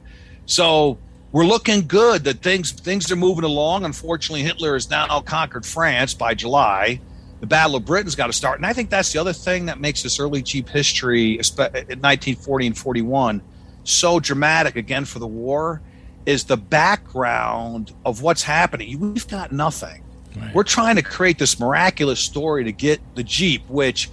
[0.47, 0.97] So
[1.33, 3.83] we're looking good that things things are moving along.
[3.83, 7.01] Unfortunately, Hitler has now conquered France by July.
[7.41, 9.77] The Battle of Britain's got to start, and I think that's the other thing that
[9.77, 13.41] makes this early Jeep history, uh, in 1940 and 41,
[13.83, 15.81] so dramatic again for the war.
[16.25, 18.97] Is the background of what's happening?
[18.97, 20.03] We've got nothing.
[20.37, 20.55] Right.
[20.55, 24.09] We're trying to create this miraculous story to get the Jeep, which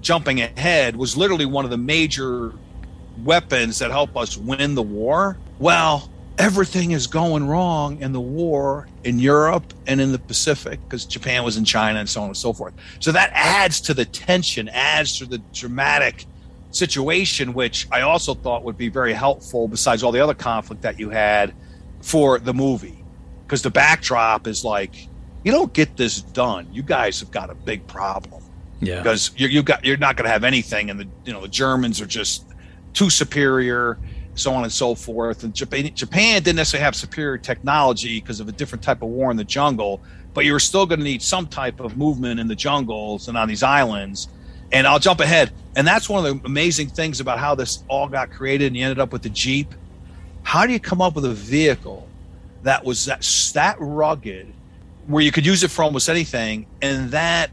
[0.00, 2.52] jumping ahead was literally one of the major
[3.22, 5.38] weapons that helped us win the war.
[5.60, 11.04] Well, everything is going wrong in the war in Europe and in the Pacific because
[11.04, 12.74] Japan was in China and so on and so forth.
[13.00, 16.26] So that adds to the tension, adds to the dramatic
[16.70, 20.98] situation, which I also thought would be very helpful besides all the other conflict that
[20.98, 21.54] you had
[22.00, 23.04] for the movie.
[23.44, 25.08] Because the backdrop is like,
[25.44, 26.66] you don't get this done.
[26.72, 28.42] You guys have got a big problem.
[28.80, 29.02] Yeah.
[29.02, 31.48] Because you you got you're not going to have anything, and the you know the
[31.48, 32.46] Germans are just
[32.94, 33.98] too superior
[34.34, 35.44] so on and so forth.
[35.44, 39.30] And Japan, Japan didn't necessarily have superior technology because of a different type of war
[39.30, 40.00] in the jungle,
[40.34, 43.36] but you were still going to need some type of movement in the jungles and
[43.36, 44.28] on these islands.
[44.72, 45.52] And I'll jump ahead.
[45.76, 48.84] And that's one of the amazing things about how this all got created and you
[48.84, 49.74] ended up with the Jeep.
[50.42, 52.08] How do you come up with a vehicle
[52.62, 53.20] that was that,
[53.54, 54.52] that rugged
[55.06, 57.50] where you could use it for almost anything and that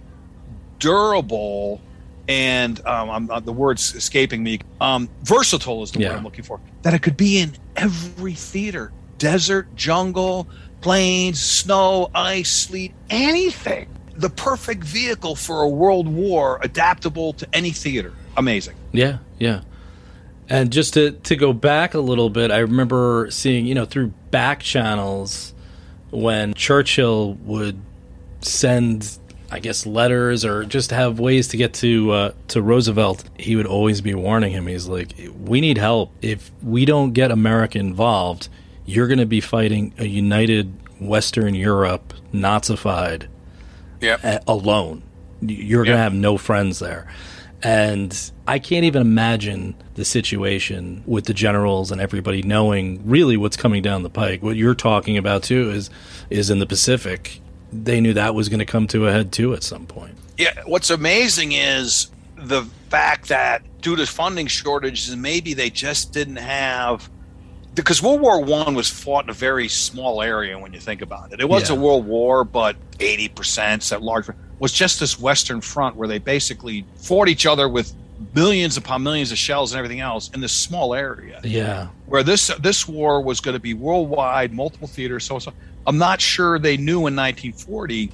[0.77, 1.81] durable
[2.29, 4.59] and um, I'm, uh, the word's escaping me.
[4.79, 6.09] Um, versatile is the yeah.
[6.09, 6.61] word I'm looking for.
[6.83, 10.47] That it could be in every theater desert, jungle,
[10.79, 13.89] plains, snow, ice, sleet, anything.
[14.15, 18.13] The perfect vehicle for a world war, adaptable to any theater.
[18.37, 18.75] Amazing.
[18.93, 19.61] Yeah, yeah.
[20.47, 24.07] And just to, to go back a little bit, I remember seeing, you know, through
[24.31, 25.53] back channels
[26.11, 27.79] when Churchill would
[28.41, 29.19] send
[29.51, 33.65] I guess letters or just have ways to get to uh, to Roosevelt, he would
[33.65, 34.67] always be warning him.
[34.67, 36.11] He's like, "We need help.
[36.21, 38.49] If we don't get America involved,
[38.85, 43.27] you're going to be fighting a united Western Europe, Nazified,
[44.01, 44.23] yep.
[44.23, 45.01] a- alone.
[45.41, 47.07] You're going to have no friends there."
[47.61, 53.57] And I can't even imagine the situation with the generals and everybody knowing really what's
[53.57, 54.41] coming down the pike.
[54.41, 55.89] What you're talking about too is
[56.29, 59.53] is in the Pacific they knew that was going to come to a head too
[59.53, 60.15] at some point.
[60.37, 66.37] Yeah, what's amazing is the fact that due to funding shortages, maybe they just didn't
[66.37, 67.09] have
[67.75, 71.31] because World War One was fought in a very small area when you think about
[71.31, 71.39] it.
[71.39, 71.75] It was yeah.
[71.75, 74.27] a world war, but eighty percent, that large
[74.59, 77.93] was just this Western Front where they basically fought each other with
[78.33, 81.39] millions upon millions of shells and everything else in this small area.
[81.43, 85.53] Yeah, where this this war was going to be worldwide, multiple theaters, so so.
[85.87, 88.11] I'm not sure they knew in 1940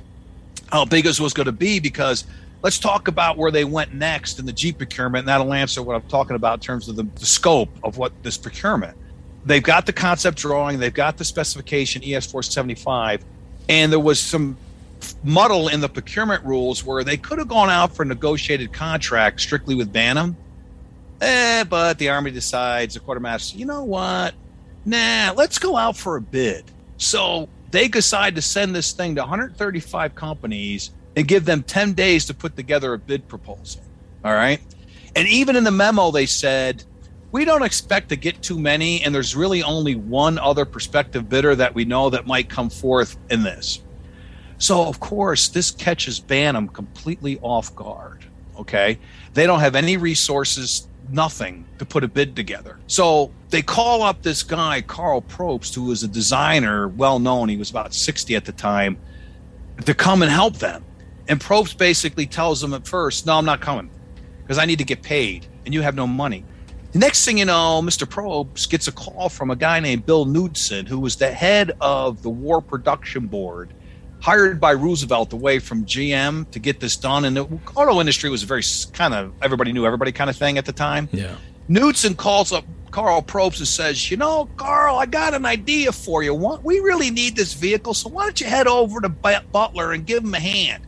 [0.71, 2.25] how big this was going to be because
[2.61, 5.95] let's talk about where they went next in the Jeep procurement, and that'll answer what
[5.95, 8.97] I'm talking about in terms of the, the scope of what this procurement.
[9.45, 13.23] They've got the concept drawing, they've got the specification ES 475,
[13.69, 14.57] and there was some
[15.23, 19.41] muddle in the procurement rules where they could have gone out for a negotiated contract
[19.41, 20.35] strictly with Bantam.
[21.21, 24.33] Eh, but the Army decides, the quartermaster, you know what?
[24.85, 26.65] Nah, let's go out for a bid.
[26.97, 32.25] So they decide to send this thing to 135 companies and give them 10 days
[32.25, 33.81] to put together a bid proposal.
[34.23, 34.61] All right.
[35.15, 36.83] And even in the memo, they said,
[37.31, 41.55] we don't expect to get too many, and there's really only one other prospective bidder
[41.55, 43.81] that we know that might come forth in this.
[44.57, 48.25] So, of course, this catches Bantam completely off guard.
[48.57, 48.97] Okay.
[49.33, 52.79] They don't have any resources nothing to put a bid together.
[52.87, 57.57] So they call up this guy, Carl Probst, who was a designer, well known, he
[57.57, 58.97] was about 60 at the time,
[59.85, 60.83] to come and help them.
[61.27, 63.89] And Probst basically tells them at first, No, I'm not coming
[64.41, 66.45] because I need to get paid and you have no money.
[66.93, 68.07] Next thing you know, Mr.
[68.07, 72.23] Probst gets a call from a guy named Bill Knudsen, who was the head of
[72.23, 73.73] the War Production Board
[74.21, 77.25] hired by Roosevelt away from GM to get this done.
[77.25, 80.57] And the auto industry was a very kind of everybody knew everybody kind of thing
[80.57, 81.09] at the time.
[81.11, 81.35] Yeah.
[81.67, 86.23] Knudsen calls up Carl Probst and says, You know, Carl, I got an idea for
[86.23, 86.33] you.
[86.33, 87.93] We really need this vehicle.
[87.93, 90.87] So why don't you head over to Butler and give him a hand?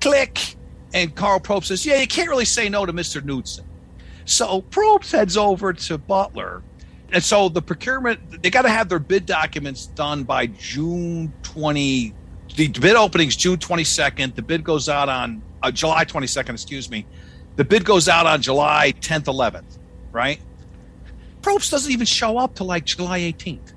[0.00, 0.56] Click.
[0.92, 3.22] And Carl Probst says, Yeah, you can't really say no to Mr.
[3.22, 3.64] Knudsen.
[4.24, 6.62] So Probst heads over to Butler.
[7.12, 12.12] And so the procurement, they got to have their bid documents done by June 20,
[12.56, 14.34] the bid opening's June 22nd.
[14.34, 17.06] The bid goes out on uh, July 22nd, excuse me.
[17.56, 19.78] The bid goes out on July 10th, 11th,
[20.10, 20.40] right?
[21.42, 23.72] Probst doesn't even show up till like July 18th.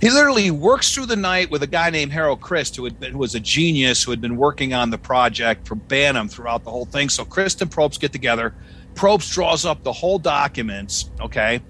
[0.00, 3.12] He literally works through the night with a guy named Harold Christ, who, had been,
[3.12, 6.70] who was a genius who had been working on the project for Bantam throughout the
[6.70, 7.08] whole thing.
[7.08, 8.54] So Christ and Probst get together.
[8.94, 11.10] Probst draws up the whole documents.
[11.20, 11.62] Okay,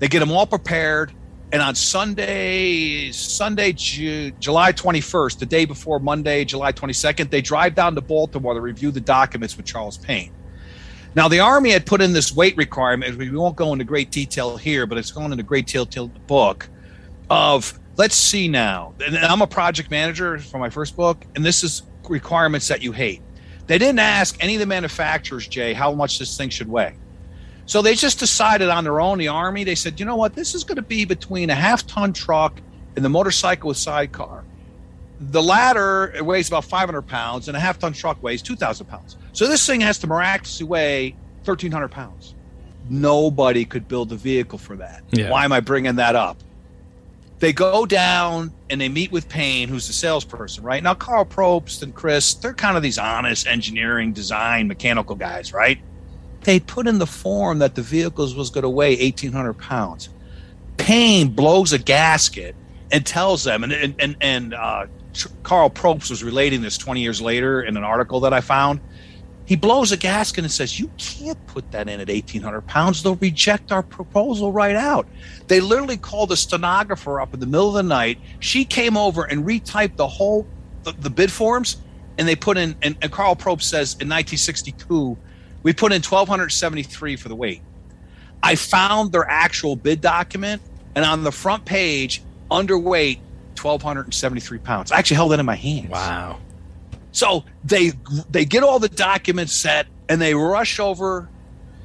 [0.00, 1.12] they get them all prepared.
[1.52, 7.74] And on Sunday, Sunday, Ju- July 21st, the day before Monday, July 22nd, they drive
[7.74, 10.32] down to Baltimore to review the documents with Charles Payne.
[11.14, 13.16] Now, the Army had put in this weight requirement.
[13.16, 16.20] We won't go into great detail here, but it's going into great detail in the
[16.20, 16.68] book
[17.30, 18.94] of let's see now.
[19.04, 22.92] And I'm a project manager for my first book, and this is requirements that you
[22.92, 23.22] hate.
[23.66, 26.96] They didn't ask any of the manufacturers, Jay, how much this thing should weigh.
[27.66, 30.54] So they just decided on their own, the Army, they said, you know what, this
[30.54, 32.60] is going to be between a half ton truck
[32.94, 34.44] and the motorcycle with sidecar.
[35.18, 39.16] The latter weighs about 500 pounds, and a half ton truck weighs 2,000 pounds.
[39.32, 41.10] So this thing has to miraculously weigh
[41.44, 42.34] 1,300 pounds.
[42.88, 45.02] Nobody could build a vehicle for that.
[45.10, 45.30] Yeah.
[45.30, 46.36] Why am I bringing that up?
[47.38, 50.82] They go down and they meet with Payne, who's the salesperson, right?
[50.82, 55.78] Now, Carl Probst and Christ, they're kind of these honest engineering, design, mechanical guys, right?
[56.46, 60.08] They put in the form that the vehicles was going to weigh 1,800 pounds.
[60.76, 62.54] Payne blows a gasket
[62.92, 64.86] and tells them, and and and, and uh,
[65.42, 68.78] Carl Probst was relating this 20 years later in an article that I found.
[69.44, 73.02] He blows a gasket and says, "You can't put that in at 1,800 pounds.
[73.02, 75.08] They'll reject our proposal right out."
[75.48, 78.20] They literally called a stenographer up in the middle of the night.
[78.38, 80.46] She came over and retyped the whole
[80.84, 81.78] the, the bid forms,
[82.18, 82.76] and they put in.
[82.82, 85.18] And, and Carl Probst says in 1962,
[85.66, 87.60] we put in 1,273 for the weight.
[88.40, 90.62] I found their actual bid document,
[90.94, 93.18] and on the front page, underweight,
[93.60, 94.92] 1,273 pounds.
[94.92, 95.90] I actually held that in my hands.
[95.90, 96.38] Wow.
[97.10, 97.90] So they
[98.30, 101.28] they get all the documents set and they rush over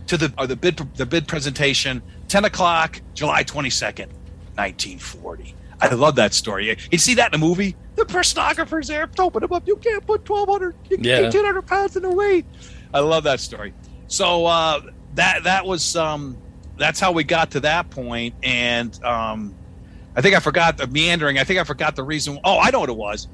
[0.06, 2.04] to the or the bid the bid presentation.
[2.28, 4.12] Ten o'clock, July twenty second,
[4.58, 5.56] nineteen forty.
[5.82, 6.78] I love that story.
[6.92, 7.76] You see that in the movie?
[7.96, 9.68] The personographer's there, open them up.
[9.68, 11.26] You can't put twelve hundred, Yeah.
[11.28, 12.46] eighteen hundred pounds in the weight.
[12.94, 13.74] I love that story.
[14.08, 14.82] So uh,
[15.16, 16.38] that that was um,
[16.78, 19.56] that's how we got to that point, and um,
[20.16, 21.38] I think I forgot the meandering.
[21.40, 22.40] I think I forgot the reason.
[22.44, 23.28] Oh, I know what it was.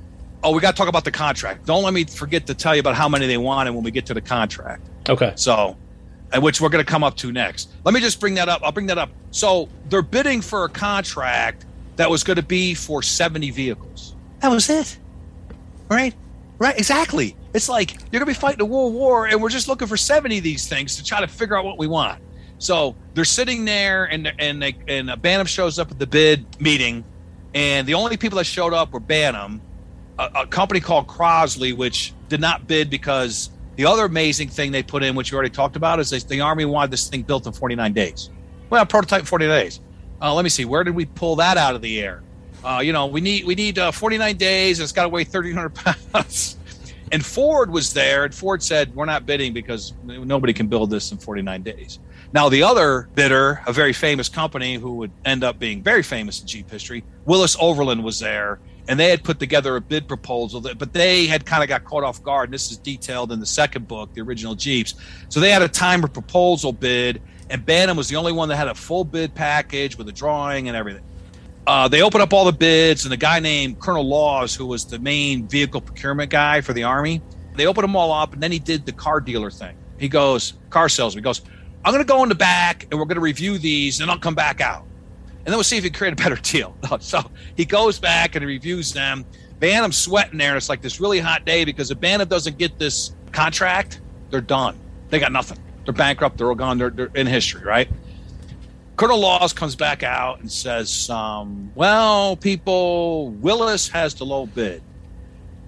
[0.44, 1.66] Oh, we got to talk about the contract.
[1.66, 4.06] Don't let me forget to tell you about how many they wanted when we get
[4.08, 4.88] to the contract.
[5.10, 5.34] Okay.
[5.36, 5.76] So,
[6.32, 7.70] and which we're going to come up to next.
[7.84, 8.62] Let me just bring that up.
[8.64, 9.10] I'll bring that up.
[9.32, 14.16] So they're bidding for a contract that was going to be for 70 vehicles.
[14.42, 15.00] That was it.
[15.90, 16.14] Right?
[16.60, 16.78] Right.
[16.78, 17.36] Exactly.
[17.54, 20.40] It's like you're to be fighting a world war, and we're just looking for 70
[20.40, 22.22] of these things to try to figure out what we want.
[22.60, 27.04] So they're sitting there, and and they, and Bantam shows up at the bid meeting,
[27.54, 29.62] and the only people that showed up were Bantam,
[30.18, 34.82] a, a company called Crosley, which did not bid because the other amazing thing they
[34.82, 37.54] put in, which you already talked about, is the Army wanted this thing built in
[37.54, 38.32] 49 days.
[38.72, 39.80] Well, prototype 49 days.
[40.20, 40.66] Uh, let me see.
[40.66, 42.24] Where did we pull that out of the air?
[42.68, 44.82] Uh, you know, we need we need uh, 49 days.
[44.82, 46.58] It's got to weigh 1,300 pounds.
[47.10, 51.14] And Ford was there, and Ford said, "We're not bidding because nobody can build this
[51.14, 52.00] in 49 days."
[52.34, 56.42] Now, the other bidder, a very famous company who would end up being very famous
[56.42, 58.60] in Jeep history, Willys Overland was there,
[58.90, 61.86] and they had put together a bid proposal that, but they had kind of got
[61.86, 62.50] caught off guard.
[62.50, 64.96] And this is detailed in the second book, the original Jeeps.
[65.30, 68.68] So they had a timer proposal bid, and Bantam was the only one that had
[68.68, 71.04] a full bid package with a drawing and everything.
[71.68, 74.86] Uh, they open up all the bids, and the guy named Colonel Laws, who was
[74.86, 77.22] the main vehicle procurement guy for the Army,
[77.56, 79.76] they opened them all up, and then he did the car dealer thing.
[80.00, 81.42] He goes, car salesman, he goes,
[81.84, 84.18] I'm going to go in the back, and we're going to review these, and I'll
[84.18, 84.88] come back out
[85.48, 86.76] and then we'll see if he can create a better deal.
[87.00, 87.22] So
[87.56, 89.26] he goes back and he reviews them.
[89.60, 92.78] Bantam's sweating there, and it's like this really hot day because if Bantam doesn't get
[92.78, 94.78] this contract, they're done.
[95.10, 95.58] They got nothing.
[95.86, 96.38] They're bankrupt.
[96.38, 96.78] They're all gone.
[96.78, 97.90] They're, they're in history, right?
[98.98, 104.82] Colonel Laws comes back out and says, um, "Well, people, Willys has the low bid,"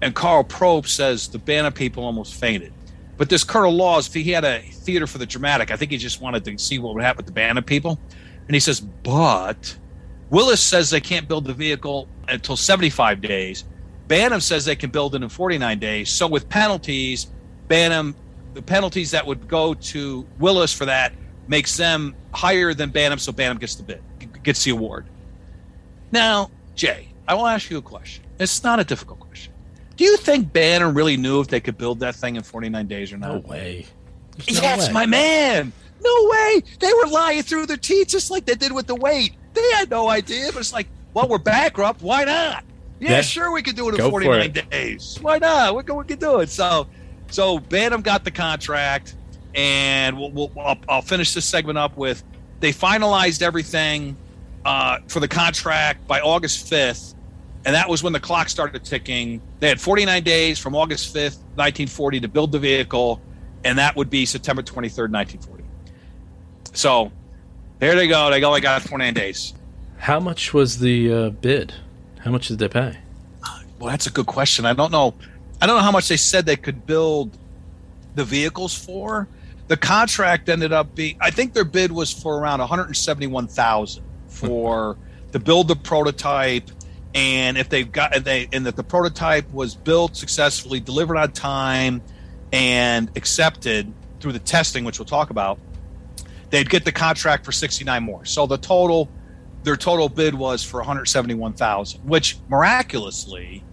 [0.01, 2.73] and Carl Probst says the Bantam people almost fainted.
[3.17, 6.21] But this Colonel Laws, he had a theater for the dramatic, I think he just
[6.21, 7.99] wanted to see what would happen with the Bantam people.
[8.47, 9.77] And he says, but
[10.29, 13.65] Willys says they can't build the vehicle until 75 days.
[14.07, 16.09] Bantam says they can build it in 49 days.
[16.09, 17.27] So with penalties,
[17.67, 18.15] Bantam,
[18.53, 21.11] the penalties that would go to Willys for that
[21.49, 24.01] makes them higher than Bantam, so Bantam gets the bid,
[24.43, 25.05] gets the award.
[26.11, 28.23] Now, Jay, I will ask you a question.
[28.39, 29.51] It's not a difficult question.
[29.97, 33.11] Do you think Bantam really knew if they could build that thing in 49 days
[33.11, 33.33] or not?
[33.33, 33.85] No way.
[34.37, 34.93] There's no Yes, way.
[34.93, 35.73] my man.
[36.01, 36.63] No way.
[36.79, 39.33] They were lying through their teeth just like they did with the weight.
[39.53, 42.01] They had no idea, but it's like, well, we're bankrupt.
[42.01, 42.63] Why not?
[43.01, 43.21] Yeah, Yeah.
[43.21, 44.69] sure, we could do it in Go for 49 it.
[44.69, 45.17] days.
[45.21, 45.75] Why not?
[45.75, 46.49] We can, we can do it.
[46.49, 46.87] So,
[47.29, 49.15] so Bantam got the contract,
[49.55, 52.23] and we'll, we'll, I'll, I'll finish this segment up with
[52.59, 54.17] they finalized everything
[54.65, 57.15] uh, for the contract by August 5th,
[57.65, 59.41] and that was when the clock started ticking.
[59.59, 63.21] They had 49 days from August 5th, 1940, to build the vehicle,
[63.63, 65.63] and that would be September 23rd, 1940.
[66.73, 67.11] So
[67.79, 68.29] there they go.
[68.29, 69.53] They only got 49 days.
[69.97, 71.73] How much was the uh, bid?
[72.19, 72.97] How much did they pay?
[73.79, 74.65] Well, that's a good question.
[74.65, 75.13] I don't know.
[75.61, 77.37] I don't know how much they said they could build
[78.15, 79.27] the vehicles for.
[79.69, 81.15] The contract ended up being.
[81.21, 84.97] I think their bid was for around 171,000 for
[85.31, 86.71] to build the prototype,
[87.13, 91.31] and if they've got and they and that the prototype was built successfully, delivered on
[91.33, 92.01] time,
[92.51, 95.59] and accepted through the testing, which we'll talk about,
[96.49, 98.25] they'd get the contract for 69 more.
[98.25, 99.07] So the total,
[99.61, 103.63] their total bid was for 171,000, which miraculously,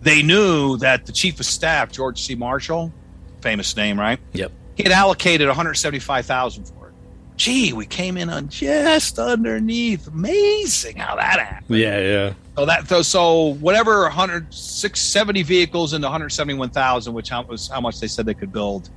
[0.00, 2.34] they knew that the chief of staff, George C.
[2.34, 2.92] Marshall,
[3.40, 4.18] famous name, right?
[4.32, 4.50] Yep.
[4.78, 6.94] He had allocated 175,000 for it.
[7.36, 10.06] Gee, we came in on just underneath.
[10.06, 11.76] Amazing how that happened.
[11.76, 12.34] Yeah, yeah.
[12.56, 18.24] So that so so whatever 170 vehicles into 171,000, which was how much they said
[18.24, 18.88] they could build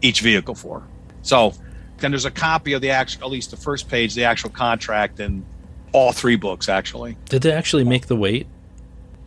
[0.00, 0.84] each vehicle for.
[1.22, 1.52] So
[1.98, 5.18] then there's a copy of the actual, at least the first page, the actual contract,
[5.18, 5.44] and
[5.90, 7.16] all three books actually.
[7.28, 8.46] Did they actually make the weight?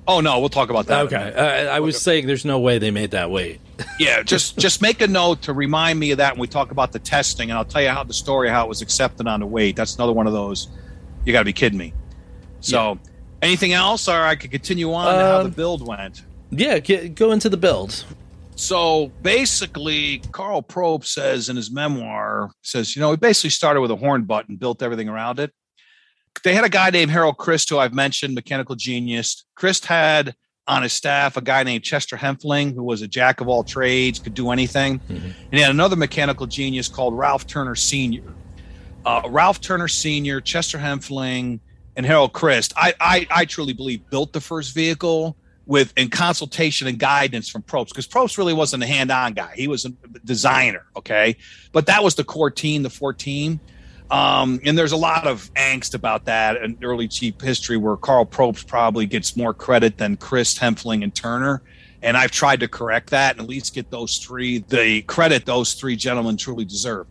[0.10, 1.05] Oh no, we'll talk about that.
[1.05, 3.62] Okay, uh, I was saying there's no way they made that weight.
[3.99, 6.91] yeah, just just make a note to remind me of that when we talk about
[6.91, 9.45] the testing, and I'll tell you how the story how it was accepted on the
[9.45, 9.76] weight.
[9.76, 10.68] That's another one of those.
[11.26, 11.93] You got to be kidding me.
[12.60, 13.12] So, yeah.
[13.43, 16.24] anything else, or I could continue on um, how the um, build went.
[16.49, 18.03] Yeah, get, go into the build.
[18.55, 23.91] So basically, Carl Probst says in his memoir, says, you know, he basically started with
[23.91, 25.53] a horn button, built everything around it.
[26.44, 29.46] They had a guy named Harold Christ, who I've mentioned, mechanical genius.
[29.56, 30.36] Christ had
[30.68, 34.20] on his staff a guy named Chester Hempfling, who was a jack of all trades,
[34.20, 35.00] could do anything.
[35.00, 35.14] Mm-hmm.
[35.26, 38.24] And he had another mechanical genius called Ralph Turner Sr.
[39.06, 41.60] Uh, Ralph Turner Sr., Chester Hempfling,
[41.96, 45.36] and Harold Christ, I, I, I truly believe built the first vehicle
[45.66, 49.54] with in consultation and guidance from Probst because Probst really wasn't a hand-on guy.
[49.56, 49.90] He was a
[50.24, 51.36] designer, okay?
[51.74, 53.60] But that was the core team, the 14.
[54.12, 58.26] Um, and there's a lot of angst about that in early Jeep history where Carl
[58.26, 61.62] Probst probably gets more credit than Christ Hempfling and Turner.
[62.01, 65.74] And I've tried to correct that and at least get those three the credit those
[65.74, 67.07] three gentlemen truly deserve.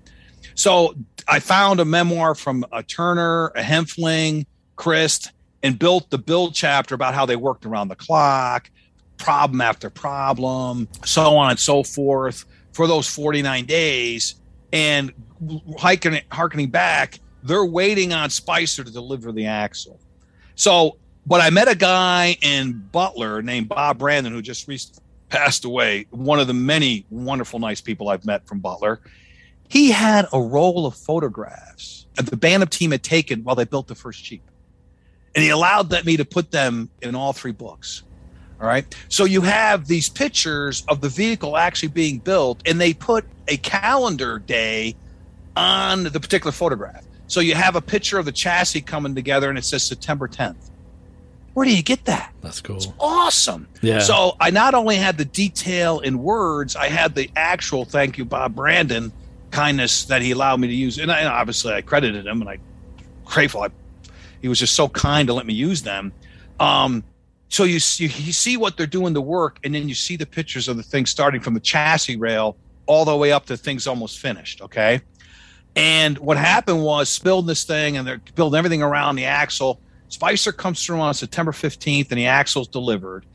[0.54, 0.94] So
[1.28, 4.46] I found a memoir from a Turner, a Hempfling,
[4.76, 5.32] Christ,
[5.62, 8.70] and built the build chapter about how they worked around the clock,
[9.18, 14.36] problem after problem, so on and so forth for those 49 days.
[14.72, 15.12] And
[15.78, 19.98] hiking, harkening back, they're waiting on Spicer to deliver the axle.
[20.54, 25.64] So, but I met a guy in Butler named Bob Brandon who just recently passed
[25.64, 26.06] away.
[26.10, 29.00] One of the many wonderful, nice people I've met from Butler.
[29.68, 33.86] He had a roll of photographs that the Bantam team had taken while they built
[33.86, 34.42] the first Jeep
[35.38, 38.02] and he allowed that me to put them in all three books.
[38.60, 38.92] All right.
[39.08, 43.56] So you have these pictures of the vehicle actually being built, and they put a
[43.58, 44.96] calendar day
[45.58, 47.04] on the particular photograph.
[47.26, 50.70] So you have a picture of the chassis coming together, and it says September 10th.
[51.54, 52.32] Where do you get that?
[52.40, 52.76] That's cool.
[52.76, 53.66] It's awesome.
[53.82, 53.98] Yeah.
[53.98, 58.24] So I not only had the detail in words, I had the actual thank you,
[58.24, 59.12] Bob Brandon,
[59.50, 60.98] kindness that he allowed me to use.
[60.98, 62.58] And, I, and obviously I credited him, and I
[63.24, 63.62] grateful.
[63.62, 63.68] I
[64.40, 66.12] he was just so kind to let me use them.
[66.60, 67.02] Um,
[67.48, 70.26] so you, you, you see what they're doing the work, and then you see the
[70.26, 72.56] pictures of the thing starting from the chassis rail
[72.86, 74.62] all the way up to things almost finished.
[74.62, 75.00] Okay,
[75.76, 79.80] and what happened was building this thing, and they're building everything around the axle.
[80.08, 83.26] Spicer comes through on September 15th, and the axle's delivered.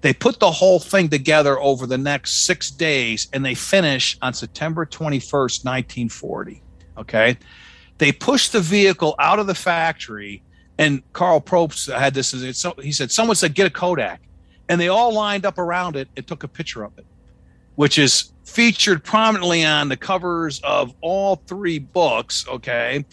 [0.00, 4.32] They put the whole thing together over the next six days, and they finish on
[4.32, 6.62] September 21st, 1940.
[6.98, 7.38] Okay,
[7.98, 10.42] they push the vehicle out of the factory
[10.80, 12.32] and Carl Probst had this.
[12.32, 14.22] He said, someone said, get a Kodak.
[14.70, 17.04] And they all lined up around it and took a picture of it,
[17.80, 22.46] which is featured prominently on the covers of all three books.
[22.46, 23.06] Okay.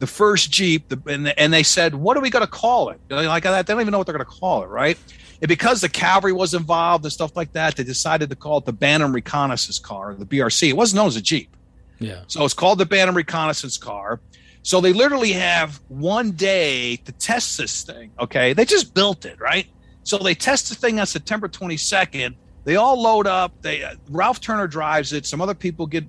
[0.00, 3.00] The first Jeep, the, and, and they said, what are we going to call it?
[3.08, 3.68] Like that.
[3.68, 4.98] They don't even know what they're going to call it, right?
[5.40, 8.64] And because the cavalry was involved and stuff like that, they decided to call it
[8.64, 10.68] the Bantam Reconnaissance Car, the BRC.
[10.68, 11.56] It wasn't known as a Jeep.
[12.00, 12.22] Yeah.
[12.26, 14.18] So it's called the Bantam Reconnaissance Car.
[14.64, 18.10] So they literally have one day to test this thing.
[18.18, 18.52] Okay.
[18.52, 19.68] They just built it, right?
[20.02, 22.34] So they test the thing on September 22nd.
[22.64, 23.52] They all load up.
[23.62, 25.26] They uh, Ralph Turner drives it.
[25.26, 26.04] Some other people get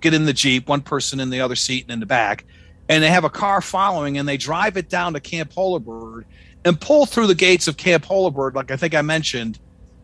[0.00, 2.44] get in the Jeep, one person in the other seat and in the back.
[2.88, 6.24] And they have a car following and they drive it down to Camp Holabird
[6.64, 9.58] and pull through the gates of Camp Holabird, like I think I mentioned,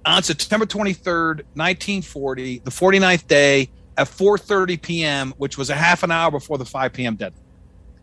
[0.04, 6.10] on September 23rd, 1940, the 49th day at 4:30 p.m., which was a half an
[6.10, 7.16] hour before the 5 p.m.
[7.16, 7.44] deadline.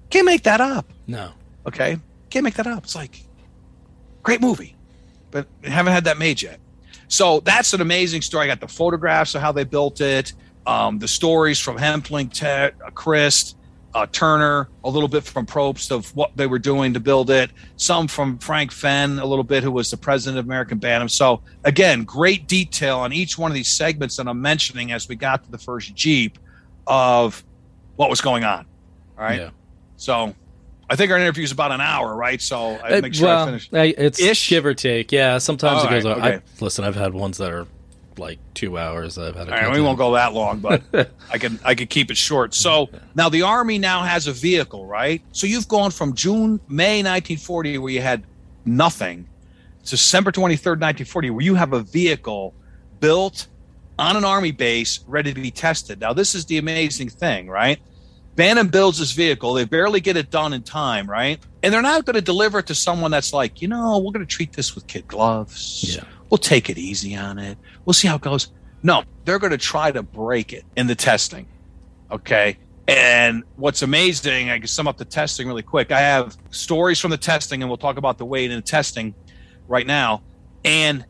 [0.10, 0.92] Can't make that up.
[1.08, 1.32] No.
[1.68, 1.98] Okay.
[2.30, 2.84] Can't make that up.
[2.84, 3.24] It's like
[4.24, 4.76] great movie,
[5.32, 6.60] but haven't had that made yet.
[7.10, 8.46] So that's an amazing story.
[8.46, 10.34] I got the photographs of how they built it,
[10.66, 13.58] um, the stories from Hempfling, Ted, uh, Christ,
[13.96, 17.50] uh, Turner, a little bit from Probst of what they were doing to build it,
[17.78, 21.10] some from Frank Fenn, a little bit, who was the president of American Bantam.
[21.10, 25.16] So, again, great detail on each one of these segments that I'm mentioning as we
[25.16, 26.38] got to the first Jeep
[26.86, 27.44] of
[27.96, 28.68] what was going on.
[29.18, 29.40] All right.
[29.40, 29.50] Yeah.
[29.98, 30.36] So
[30.90, 32.42] I think our interview is about an hour, right?
[32.42, 33.70] So I uh, make sure well, I finish.
[33.72, 34.50] It's Ish?
[34.50, 35.12] give or take.
[35.12, 36.06] Yeah, sometimes it goes.
[36.06, 36.36] Right, okay.
[36.36, 37.68] I, listen, I've had ones that are
[38.18, 39.18] like two hours.
[39.18, 39.50] I've had.
[39.50, 40.82] A All right, we won't go that long, but
[41.32, 42.54] I can I can keep it short.
[42.54, 45.22] So now the army now has a vehicle, right?
[45.32, 48.24] So you've gone from June May 1940, where you had
[48.66, 49.28] nothing,
[49.86, 52.54] to December 23rd, 1940, where you have a vehicle
[53.00, 53.48] built
[53.98, 56.00] on an army base ready to be tested.
[56.00, 57.80] Now this is the amazing thing, right?
[58.40, 59.54] Bantam builds this vehicle.
[59.54, 61.38] They barely get it done in time, right?
[61.62, 64.26] And they're not going to deliver it to someone that's like, you know, we're going
[64.26, 65.98] to treat this with kid gloves.
[65.98, 66.06] Yeah.
[66.30, 67.58] We'll take it easy on it.
[67.84, 68.54] We'll see how it goes.
[68.82, 71.48] No, they're going to try to break it in the testing.
[72.12, 72.58] Okay.
[72.88, 75.92] And what's amazing, I can sum up the testing really quick.
[75.92, 79.14] I have stories from the testing, and we'll talk about the weight and the testing
[79.68, 80.24] right now.
[80.64, 81.04] And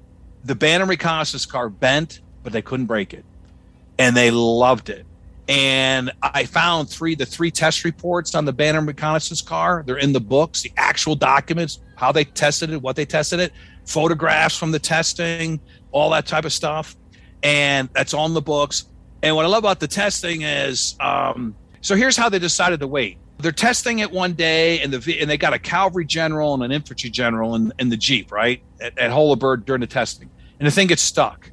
[0.46, 3.24] the Bantam reconnaissance car bent, but they couldn't break it.
[4.00, 5.06] And they loved it
[5.50, 9.84] and I found three the three test reports on the Bantam reconnaissance car.
[9.86, 13.52] They're in the books, the actual documents, how they tested it, what they tested it,
[13.84, 15.60] photographs from the testing,
[15.92, 16.96] all that type of stuff,
[17.42, 18.86] and that's on the books.
[19.24, 22.88] And what I love about the testing is, um, so here's how they decided to
[22.88, 23.18] wait.
[23.40, 26.72] They're testing it one day, and the and they got a cavalry general and an
[26.72, 30.30] infantry general in, in the jeep, right at, at Holabird during the testing,
[30.60, 31.50] and the thing gets stuck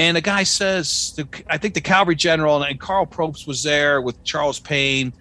[0.00, 4.24] and the guy says, I think the cavalry general and Carl Probst was there with
[4.24, 5.12] Charles Payne.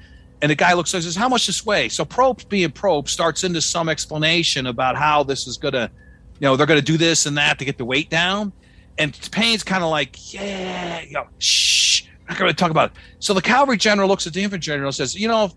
[0.41, 1.89] And the guy looks and says, How much this weigh?
[1.89, 5.91] So Probst, being Probst, starts into some explanation about how this is going to,
[6.39, 8.53] you know, they're going to do this and that to get the weight down.
[8.97, 12.91] And Payne's kind of like, Yeah, you know, shh, I'm not going to talk about
[12.91, 12.97] it.
[13.19, 15.51] So the cavalry general looks at the infantry general and says, You know,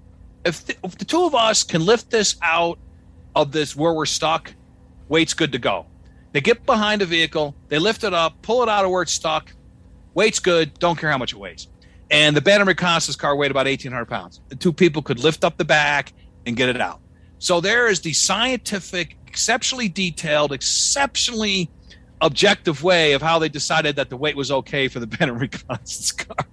[0.45, 2.77] if the, if the two of us can lift this out
[3.37, 4.53] of this where we're stuck,
[5.09, 5.87] weight's good to go.
[6.33, 9.13] They get behind a vehicle, they lift it up, pull it out of where it's
[9.13, 9.53] stuck.
[10.15, 11.69] Weight's good, don't care how much it weighs.
[12.11, 14.41] And the Bantam reconnaissance car weighed about 1,800 pounds.
[14.49, 16.13] The two people could lift up the back
[16.47, 17.01] and get it out.
[17.39, 21.71] So there is the scientific, exceptionally detailed, exceptionally
[22.21, 26.13] objective way of how they decided that the weight was okay for the Bantam reconnaissance
[26.13, 26.47] car.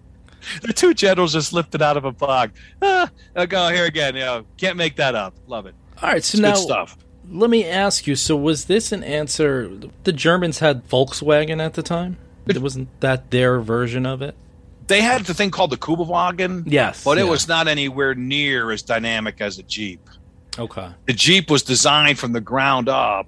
[0.61, 2.51] the two generals just lifted out of a bog.
[2.81, 3.09] Ah,
[3.47, 4.15] go here again.
[4.15, 5.35] You know, can't make that up.
[5.47, 5.75] Love it.
[6.01, 6.97] All right, so It's now good stuff.
[7.31, 8.15] Let me ask you.
[8.15, 9.69] So was this an answer?
[10.03, 12.17] The Germans had Volkswagen at the time.
[12.47, 14.35] It wasn't that their version of it.
[14.87, 16.63] They had the thing called the Kübelwagen.
[16.65, 17.29] Yes, But it yeah.
[17.29, 20.09] was not anywhere near as dynamic as a Jeep.
[20.57, 20.87] Okay.
[21.05, 23.27] The Jeep was designed from the ground up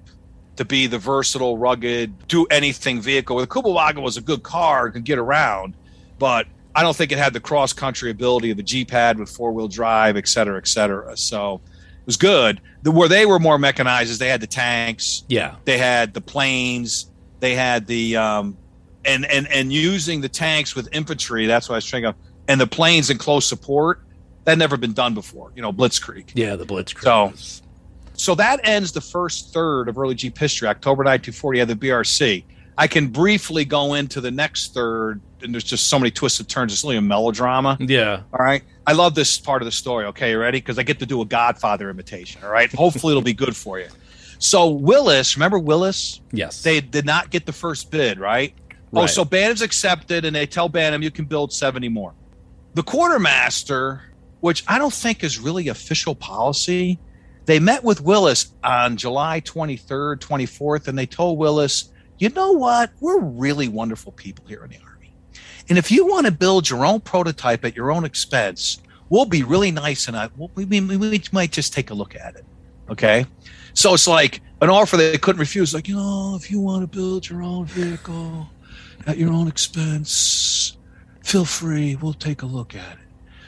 [0.56, 3.38] to be the versatile, rugged, do anything vehicle.
[3.38, 5.74] The Kübelwagen was a good car, could get around,
[6.18, 9.30] but I don't think it had the cross country ability of the Jeep had with
[9.30, 11.16] four wheel drive, et cetera, et cetera.
[11.16, 11.60] So
[12.06, 12.60] was good.
[12.82, 15.56] The, where they were more mechanized is they had the tanks, Yeah.
[15.64, 18.56] they had the planes, they had the um,
[19.04, 21.46] and and and using the tanks with infantry.
[21.46, 22.14] That's what I was trying to.
[22.48, 24.00] And the planes in close support
[24.44, 25.52] that never been done before.
[25.54, 26.30] You know, Blitzkrieg.
[26.34, 27.02] Yeah, the Blitzkrieg.
[27.02, 27.32] So-
[28.14, 30.68] So that ends the first third of early Jeep history.
[30.68, 32.44] October 1940 had the BRC.
[32.78, 36.48] I can briefly go into the next third, and there's just so many twists and
[36.48, 36.72] turns.
[36.72, 37.76] It's really a melodrama.
[37.80, 38.20] yeah.
[38.32, 38.62] All right.
[38.86, 40.06] I love this part of the story.
[40.06, 40.58] Okay, you ready?
[40.58, 42.42] Because I get to do a Godfather imitation.
[42.42, 42.72] All right.
[42.72, 43.88] Hopefully, it'll be good for you.
[44.38, 46.20] So Willys, remember Willys?
[46.32, 46.62] Yes.
[46.62, 48.52] They did not get the first bid, right?
[48.52, 48.54] right?
[48.92, 49.10] Oh, Right.
[49.10, 52.12] so Bantam's accepted, and they tell Bantam you can build 70 more.
[52.74, 54.02] The quartermaster,
[54.40, 56.98] which I don't think is really official policy,
[57.44, 62.90] they met with Willys on July 23rd, 24th, and they told Willys, you know what?
[63.00, 64.91] We're really wonderful people here in the Army.
[65.72, 69.42] And if you want to build your own prototype at your own expense, we'll be
[69.42, 72.44] really nice and I, we, we, we might just take a look at it.
[72.90, 73.24] Okay.
[73.72, 75.72] So it's like an offer they couldn't refuse.
[75.72, 78.50] Like, you know, if you want to build your own vehicle
[79.06, 80.76] at your own expense,
[81.24, 81.96] feel free.
[81.96, 83.06] We'll take a look at it.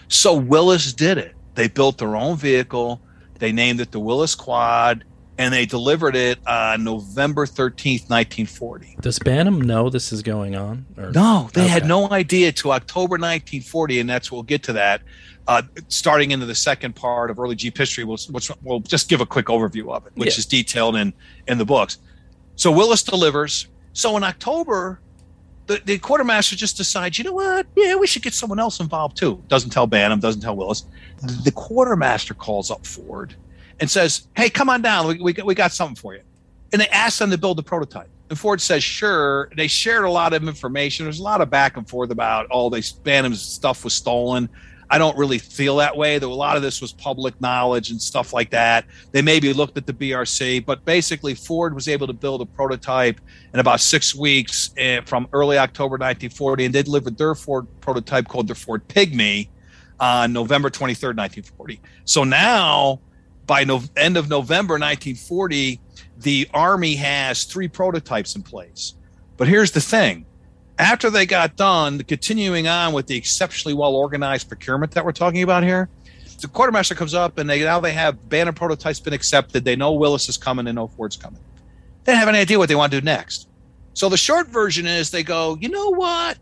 [0.08, 1.34] So Willys did it.
[1.56, 3.02] They built their own vehicle.
[3.38, 5.04] They named it the Willys Quad,
[5.38, 8.96] and they delivered it on November 13th, 1940.
[9.00, 10.86] Does Bantam know this is going on?
[10.96, 11.10] Or?
[11.10, 15.02] No, they had no idea to October 1940, and that's we'll get to that.
[15.46, 19.20] Uh, starting into the second part of early Jeep history, we'll, which we'll just give
[19.20, 20.38] a quick overview of it, which Yeah.
[20.38, 21.12] is detailed in
[21.48, 21.98] in the books.
[22.56, 23.66] So Willys delivers.
[23.92, 25.00] So in October,
[25.66, 27.66] the, the quartermaster just decides, you know what?
[27.76, 29.42] Yeah, we should get someone else involved too.
[29.48, 30.84] Doesn't tell Bantam, doesn't tell Willys.
[31.44, 33.34] The quartermaster calls up Ford
[33.80, 35.06] and says, "Hey, come on down.
[35.06, 36.22] We we got, we got something for you."
[36.72, 38.08] And they ask them to build the prototype.
[38.30, 41.06] And Ford says, "Sure." They shared a lot of information.
[41.06, 44.48] There's a lot of back and forth about all this Bantam's stuff was stolen.
[44.90, 46.18] I don't really feel that way.
[46.18, 48.84] Though a lot of this was public knowledge and stuff like that.
[49.12, 53.20] They maybe looked at the BRC, but basically Ford was able to build a prototype
[53.52, 58.28] in about six weeks eh, from early October 1940, and they delivered their Ford prototype
[58.28, 59.48] called the Ford Pygmy
[60.00, 61.80] on November 23rd, 1940.
[62.04, 63.00] So now,
[63.46, 65.80] by no- end of November 1940,
[66.18, 68.94] the Army has three prototypes in place.
[69.36, 70.26] But here's the thing
[70.78, 75.42] After they got done, continuing on with the exceptionally well organized procurement that we're talking
[75.42, 75.88] about here,
[76.40, 79.64] the quartermaster comes up and they now they have banner prototypes been accepted.
[79.64, 81.40] They know Willys is coming and know Ford's coming.
[82.04, 83.48] They don't have any idea what they want to do next.
[83.94, 86.38] So the short version is they go, you know what?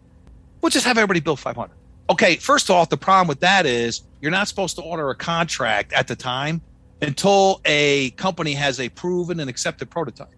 [0.61, 1.71] We'll just have everybody build 500.
[2.11, 5.93] Okay, first off, the problem with that is you're not supposed to order a contract
[5.93, 6.63] at the time
[7.03, 10.29] until a company has a proven and accepted prototype.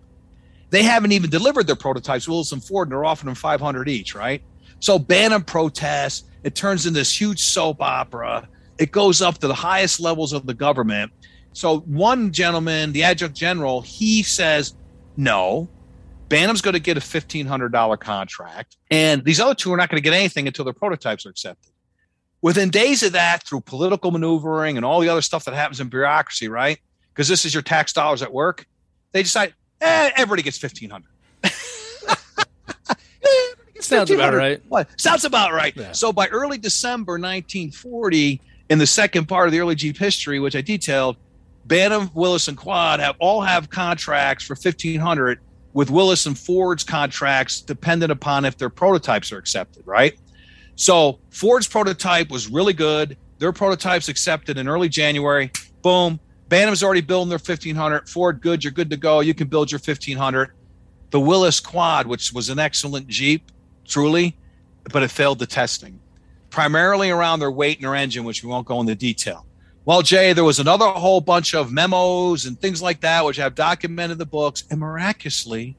[0.70, 4.14] They haven't even delivered their prototypes, Willys and Ford, and they're offering them 500 each,
[4.14, 4.42] right?
[4.80, 6.24] So Bantam protests.
[6.42, 8.48] It turns into this huge soap opera.
[8.78, 11.12] It goes up to the highest levels of the government.
[11.52, 14.74] So one gentleman, the adjutant general, he says,
[15.16, 15.68] no,
[16.28, 20.04] Bantam's going to get a $1,500 contract, and these other two are not going to
[20.04, 21.70] get anything until their prototypes are accepted.
[22.44, 25.88] Within days of that, through political maneuvering and all the other stuff that happens in
[25.88, 26.78] bureaucracy, right?
[27.08, 28.66] Because this is your tax dollars at work,
[29.12, 31.08] they decide, eh, everybody gets 1500
[33.80, 34.60] Sounds about right.
[34.68, 34.88] What?
[35.00, 35.74] Sounds about right.
[35.74, 35.92] Yeah.
[35.92, 40.54] So by early December 1940, in the second part of the early Jeep history, which
[40.54, 41.16] I detailed,
[41.64, 45.40] Bantam, Willys, and Quad have all have contracts for 1500
[45.72, 50.18] with Willys and Ford's contracts dependent upon if their prototypes are accepted, right?
[50.76, 53.16] So Ford's prototype was really good.
[53.38, 55.50] Their prototypes accepted in early January.
[55.82, 56.18] Boom.
[56.48, 58.08] Bantam's already building their 1500.
[58.08, 58.62] Ford, good.
[58.62, 59.20] You're good to go.
[59.20, 60.50] You can build your 1500.
[61.10, 63.50] The Willys Quad, which was an excellent Jeep,
[63.84, 64.36] truly,
[64.92, 66.00] but it failed the testing,
[66.50, 69.46] primarily around their weight and their engine, which we won't go into detail.
[69.84, 73.54] Well, Jay, there was another whole bunch of memos and things like that, which have
[73.54, 74.64] documented the books.
[74.70, 75.76] And miraculously,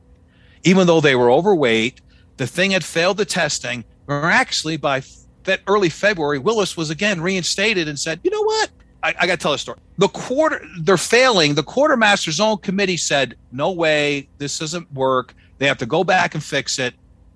[0.63, 2.01] even though they were overweight,
[2.37, 3.83] the thing had failed the testing.
[4.07, 8.69] Miraculously, by fe- early February, Willys was again reinstated and said, you know what?
[9.03, 9.79] I, I got to tell a story.
[9.97, 11.55] The quarter, they're failing.
[11.55, 15.33] The quartermaster's own committee said, no way, this doesn't work.
[15.57, 16.93] They have to go back and fix it.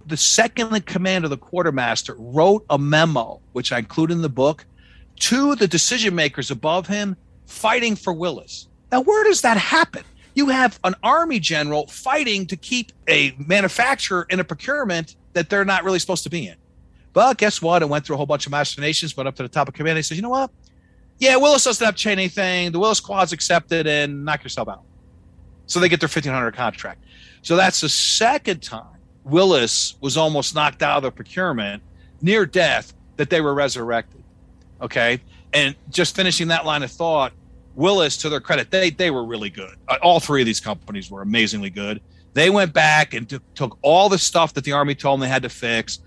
[0.07, 4.29] The second in command of the quartermaster wrote a memo, which I include in the
[4.29, 4.65] book,
[5.17, 7.15] to the decision makers above him
[7.45, 8.67] fighting for Willys.
[8.91, 10.03] Now, where does that happen?
[10.33, 15.65] You have an army general fighting to keep a manufacturer in a procurement that they're
[15.65, 16.55] not really supposed to be in.
[17.19, 17.81] But guess what?
[17.81, 19.97] It went through a whole bunch of machinations, went up to the top of command.
[19.97, 20.51] He says, you know what?
[21.17, 22.71] Yeah, Willys doesn't have to change anything.
[22.71, 24.83] The Willys Quad's accepted and knock yourself out.
[25.65, 27.03] So they get their 1500 contract.
[27.41, 31.83] So that's the second time Willys was almost knocked out of the procurement
[32.21, 34.23] near death that they were resurrected.
[34.81, 35.19] Okay.
[35.51, 37.33] And just finishing that line of thought,
[37.75, 39.75] Willys, to their credit, they they were really good.
[39.89, 41.99] Uh, all three of these companies were amazingly good.
[42.33, 45.33] They went back and t- took all the stuff that the Army told them they
[45.33, 45.99] had to fix.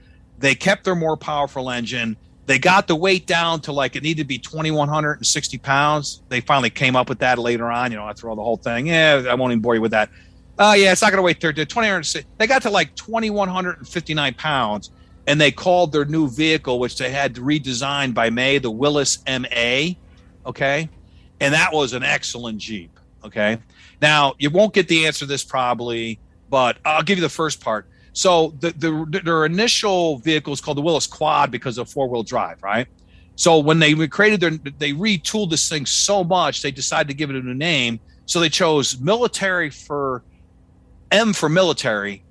[0.43, 2.16] They kept their more powerful engine.
[2.47, 6.22] They got the weight down to like it needed to be 2,160 pounds.
[6.28, 7.93] They finally came up with that later on.
[7.93, 8.88] You know, after all the whole thing.
[8.88, 10.11] Yeah, I won't even bore you with that.
[10.59, 12.28] Oh, uh, yeah, it's not going to wait 30, 2,160.
[12.38, 14.90] They got to like 2,159 pounds
[15.26, 19.95] and they called their new vehicle, which they had redesigned by May, the Willys MA.
[20.45, 20.88] Okay.
[21.40, 22.99] And that was an excellent Jeep.
[23.24, 23.59] Okay.
[24.01, 26.18] Now, you won't get the answer to this probably,
[26.51, 27.86] but I'll give you the first part.
[28.13, 32.23] So, the, the, their initial vehicle is called the Willys Quad because of four wheel
[32.23, 32.87] drive, right?
[33.37, 37.31] So, when they created their, they retooled this thing so much, they decided to give
[37.31, 38.01] it a new name.
[38.27, 40.23] So, they chose military for
[41.11, 42.23] M for military.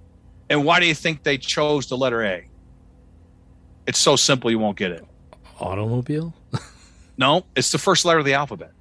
[0.50, 2.48] And why do you think they chose the letter A?
[3.88, 5.06] It's so simple you won't get it.
[5.60, 6.34] Automobile?
[7.18, 8.72] no, it's the first letter of the alphabet.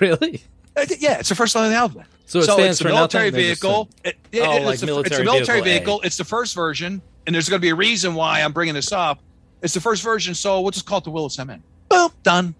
[0.00, 0.42] Really?
[0.74, 2.06] Uh, yeah, it's the first letter of the alphabet.
[2.26, 3.88] So, it so it's a military vehicle.
[4.04, 5.94] It, it, oh, it's, like a, military it's a military vehicle.
[5.94, 6.00] vehicle.
[6.02, 8.92] It's the first version, and there's going to be a reason why I'm bringing this
[8.92, 9.20] up.
[9.62, 11.56] It's the first version, so we'll just call it the Willys MA.
[11.88, 12.54] Boom, done.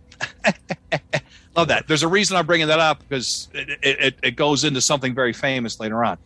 [1.56, 1.86] Love that.
[1.86, 5.32] There's a reason I'm bringing that up because it, it, it goes into something very
[5.32, 6.18] famous later on.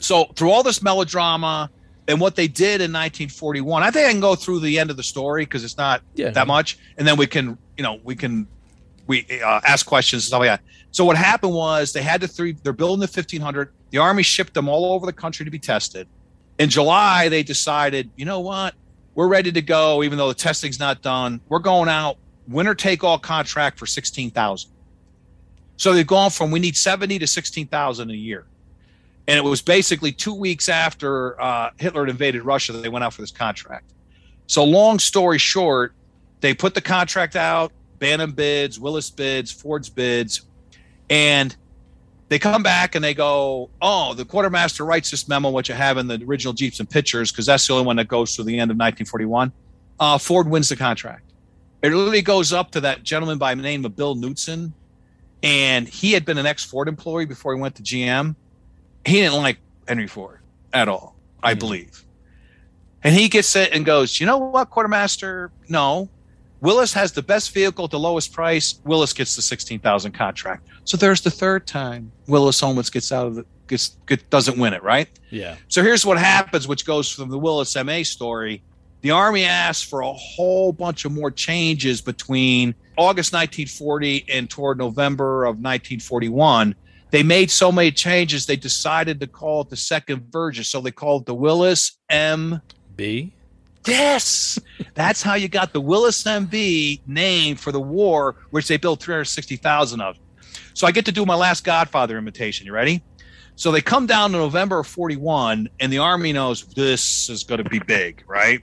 [0.00, 1.70] So through all this melodrama,
[2.08, 3.82] and what they did in 1941.
[3.82, 6.30] I think I can go through the end of the story because it's not yeah.
[6.30, 8.46] that much, and then we can, you know, we can
[9.06, 10.60] we uh, ask questions and stuff like that.
[10.94, 12.52] So what happened was they had the three.
[12.52, 13.72] They're building the 1500.
[13.90, 16.06] The army shipped them all over the country to be tested.
[16.58, 18.74] In July, they decided, you know what,
[19.14, 20.02] we're ready to go.
[20.04, 22.16] Even though the testing's not done, we're going out
[22.46, 24.70] winner take all contract for 16,000.
[25.76, 28.46] So they've gone from we need 70 to 16,000 a year
[29.26, 33.14] and it was basically two weeks after uh, Hitler invaded Russia that they went out
[33.14, 33.92] for this contract.
[34.46, 35.94] So, long story short,
[36.40, 37.72] they put the contract out.
[37.98, 40.42] Bantam bids, Willys bids, Ford's bids,
[41.10, 41.54] and
[42.28, 45.98] they come back and they go, "Oh, the quartermaster writes this memo, which I have
[45.98, 48.58] in the original Jeeps and Pictures, because that's the only one that goes through the
[48.58, 49.52] end of 1941."
[50.00, 51.32] Uh, Ford wins the contract.
[51.82, 54.72] It literally goes up to that gentleman by the name of Bill Knudsen,
[55.42, 58.34] and he had been an ex-Ford employee before he went to GM
[59.04, 60.40] he didn't like Henry Ford
[60.72, 61.58] at all, I mm-hmm.
[61.60, 62.04] believe.
[63.02, 65.50] And he gets it and goes, you know what, quartermaster?
[65.68, 66.08] No.
[66.64, 68.80] Willys has the best vehicle at the lowest price.
[68.84, 70.66] Willys gets the 16,000 contract.
[70.84, 74.72] So there's the third time Willys almost gets out of the, gets, get, doesn't win
[74.72, 75.06] it, right?
[75.28, 75.56] Yeah.
[75.68, 78.62] So here's what happens, which goes from the Willys MA story.
[79.02, 84.78] The Army asked for a whole bunch of more changes between August 1940 and toward
[84.78, 86.74] November of 1941.
[87.10, 90.64] They made so many changes, they decided to call it the second version.
[90.64, 92.62] So they called it the Willys M.
[92.96, 93.34] B.
[93.86, 94.58] Yes,
[94.94, 100.00] that's how you got the Willys MB name for the war, which they built 360,000
[100.00, 100.16] of.
[100.72, 102.66] So I get to do my last Godfather imitation.
[102.66, 103.02] You ready?
[103.56, 107.62] So they come down to November of 41, and the Army knows this is going
[107.62, 108.60] to be big, right?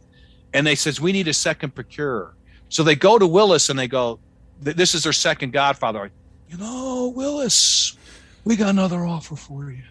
[0.54, 2.36] And they says, we need a second procurer.
[2.70, 4.20] So they go to Willys and they go,
[4.60, 6.12] this is their second Godfather.
[6.50, 7.96] You know, Willys,
[8.44, 9.84] we got another offer for you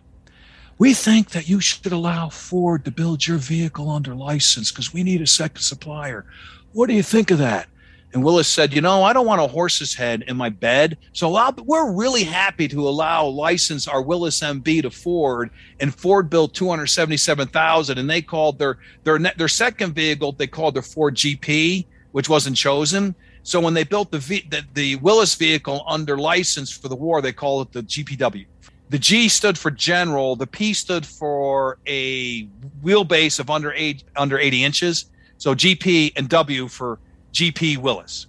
[0.81, 5.03] we think that you should allow Ford to build your vehicle under license because we
[5.03, 6.25] need a second supplier.
[6.73, 7.69] What do you think of that?
[8.15, 10.97] And Willys said, You know, I don't want a horse's head in my bed.
[11.13, 15.51] So I'll, we're really happy to allow license our Willys MB to Ford.
[15.81, 17.99] And Ford built 277,000.
[17.99, 22.57] And they called their, their, their second vehicle, they called their Ford GP, which wasn't
[22.57, 23.15] chosen.
[23.43, 27.35] So when they built the, the, the Willys vehicle under license for the war, they
[27.35, 28.47] called it the GPW.
[28.91, 30.35] The G stood for general.
[30.35, 32.47] The P stood for a
[32.83, 35.11] wheelbase of under eight, under 80 inches.
[35.39, 36.99] So GP and W for
[37.33, 38.27] GP Willys.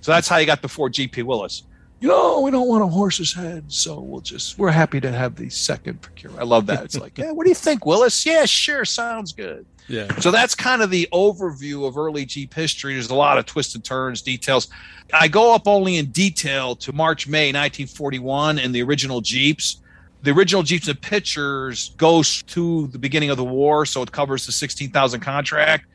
[0.00, 1.62] So that's how you got the Ford GP Willys.
[2.00, 5.36] You know, we don't want a horse's head, so we'll just we're happy to have
[5.36, 6.40] the second procurement.
[6.40, 6.82] I love that.
[6.82, 8.24] It's like, yeah, what do you think, Willys?
[8.24, 9.66] Yeah, sure, sounds good.
[9.86, 10.08] Yeah.
[10.18, 12.94] So that's kind of the overview of early Jeep history.
[12.94, 14.68] There's a lot of twists and turns, details.
[15.12, 19.82] I go up only in detail to March, May 1941 and the original Jeeps
[20.22, 24.46] the original Jeeps and Pictures goes to the beginning of the war, so it covers
[24.46, 25.86] the 16,000 contract.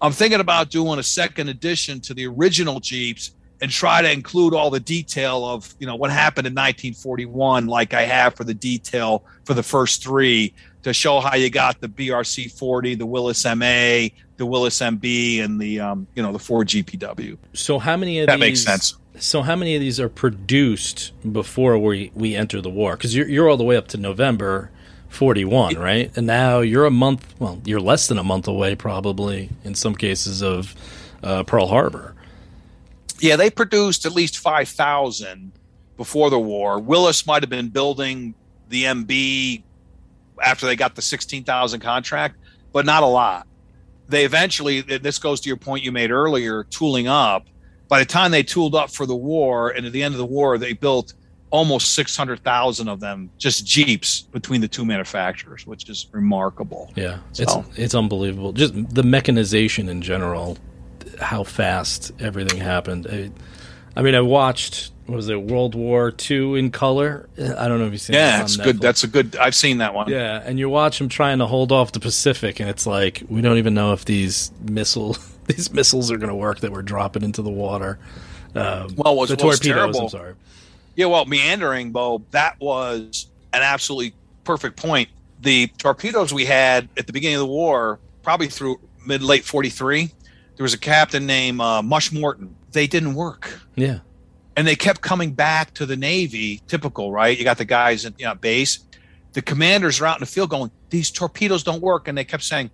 [0.00, 4.54] I'm thinking about doing a second edition to the original Jeeps and try to include
[4.54, 8.54] all the detail of you know what happened in 1941, like I have for the
[8.54, 10.52] detail for the first three,
[10.82, 15.60] to show how you got the BRC 40, the Willys MA, the Willys MB, and
[15.60, 17.38] the um, you know the Ford GPW.
[17.52, 18.98] So how many of that these, makes sense?
[19.18, 22.96] So how many of these are produced before we we enter the war?
[22.96, 24.70] Because you're you're all the way up to November.
[25.12, 29.50] 41 right and now you're a month well you're less than a month away probably
[29.62, 30.74] in some cases of
[31.22, 32.14] uh, pearl harbor
[33.20, 35.52] yeah they produced at least 5000
[35.98, 38.34] before the war willys might have been building
[38.70, 39.62] the mb
[40.42, 42.36] after they got the 16000 contract
[42.72, 43.46] but not a lot
[44.08, 47.46] they eventually this goes to your point you made earlier tooling up
[47.92, 50.24] by the time they tooled up for the war and at the end of the
[50.24, 51.12] war they built
[51.50, 57.42] almost 600,000 of them just jeeps between the two manufacturers which is remarkable yeah so.
[57.42, 60.56] it's it's unbelievable just the mechanization in general
[61.20, 63.30] how fast everything happened I,
[63.94, 67.28] I mean I watched was it World War II in color?
[67.36, 68.14] I don't know if you've seen.
[68.14, 68.38] That.
[68.38, 68.80] Yeah, it's good.
[68.80, 69.36] That's a good.
[69.36, 70.08] I've seen that one.
[70.08, 73.42] Yeah, and you watch them trying to hold off the Pacific, and it's like we
[73.42, 75.16] don't even know if these missile
[75.56, 77.98] these missiles are going to work that we're dropping into the water.
[78.54, 79.60] Um, well, was, the torpedoes?
[79.60, 80.00] Terrible.
[80.02, 80.34] I'm sorry.
[80.96, 82.22] Yeah, well, meandering, Bo.
[82.32, 85.08] That was an absolutely perfect point.
[85.40, 90.12] The torpedoes we had at the beginning of the war, probably through mid late '43,
[90.56, 92.54] there was a captain named uh, Mush Morton.
[92.72, 93.60] They didn't work.
[93.74, 94.00] Yeah
[94.56, 96.60] and they kept coming back to the Navy.
[96.68, 97.36] Typical, right?
[97.36, 98.80] You got the guys at you know, base.
[99.32, 102.42] The commanders are out in the field going, "These torpedoes don't work," and they kept
[102.42, 102.70] saying,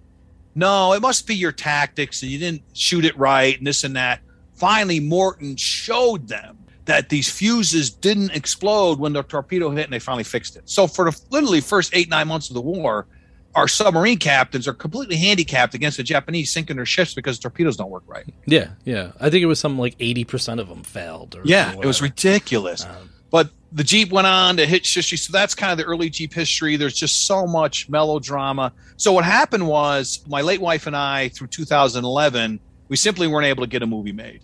[0.58, 3.94] "No, it must be your tactics, and you didn't shoot it right, and this and
[3.96, 4.20] that."
[4.54, 9.98] Finally, Morton showed them that these fuses didn't explode when the torpedo hit, and they
[10.00, 10.68] finally fixed it.
[10.68, 13.06] So, for the literally first eight nine months of the war,
[13.54, 17.90] our submarine captains are completely handicapped against the Japanese sinking their ships because torpedoes don't
[17.90, 18.24] work right.
[18.46, 19.12] Yeah, yeah.
[19.20, 21.36] I think it was something like eighty percent of them failed.
[21.36, 22.84] Or, yeah, or it was ridiculous.
[22.84, 26.08] Um, but the Jeep went on to hit Shishi, so that's kind of the early
[26.08, 26.76] Jeep history.
[26.76, 28.72] There's just so much melodrama.
[28.96, 33.62] So what happened was my late wife and I, through 2011, we simply weren't able
[33.62, 34.40] to get a movie made.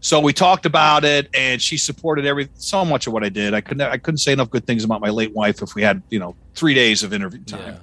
[0.00, 3.54] So we talked about it, and she supported every so much of what I did.
[3.54, 6.02] I couldn't I couldn't say enough good things about my late wife if we had
[6.10, 7.74] you know three days of interview time.
[7.74, 7.78] Yeah.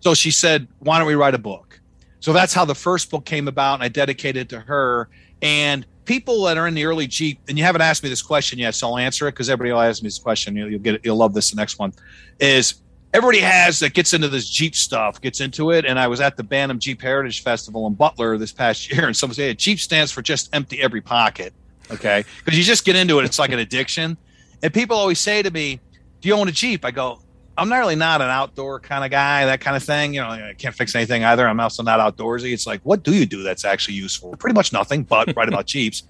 [0.00, 1.80] So she said, Why don't we write a book?
[2.20, 5.08] So that's how the first book came about, and I dedicated it to her.
[5.42, 8.58] And people that are in the early Jeep, and you haven't asked me this question
[8.58, 10.56] yet, so I'll answer it because everybody will ask me this question.
[10.56, 11.04] You'll, you'll get.
[11.04, 11.50] You'll love this.
[11.50, 11.92] The next one
[12.40, 12.80] is
[13.12, 15.84] everybody has that gets into this Jeep stuff, gets into it.
[15.84, 19.16] And I was at the Bantam Jeep Heritage Festival in Butler this past year, and
[19.16, 21.52] someone said, hey, Jeep stands for just empty every pocket.
[21.90, 22.24] Okay.
[22.44, 24.16] Because you just get into it, it's like an addiction.
[24.62, 25.78] And people always say to me,
[26.20, 26.84] Do you own a Jeep?
[26.84, 27.20] I go,
[27.58, 30.14] I'm not really not an outdoor kind of guy, that kind of thing.
[30.14, 31.46] You know, I can't fix anything either.
[31.46, 32.52] I'm also not outdoorsy.
[32.52, 34.36] It's like, what do you do that's actually useful?
[34.36, 36.04] Pretty much nothing, but write about Jeeps.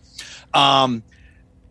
[0.52, 1.02] Um,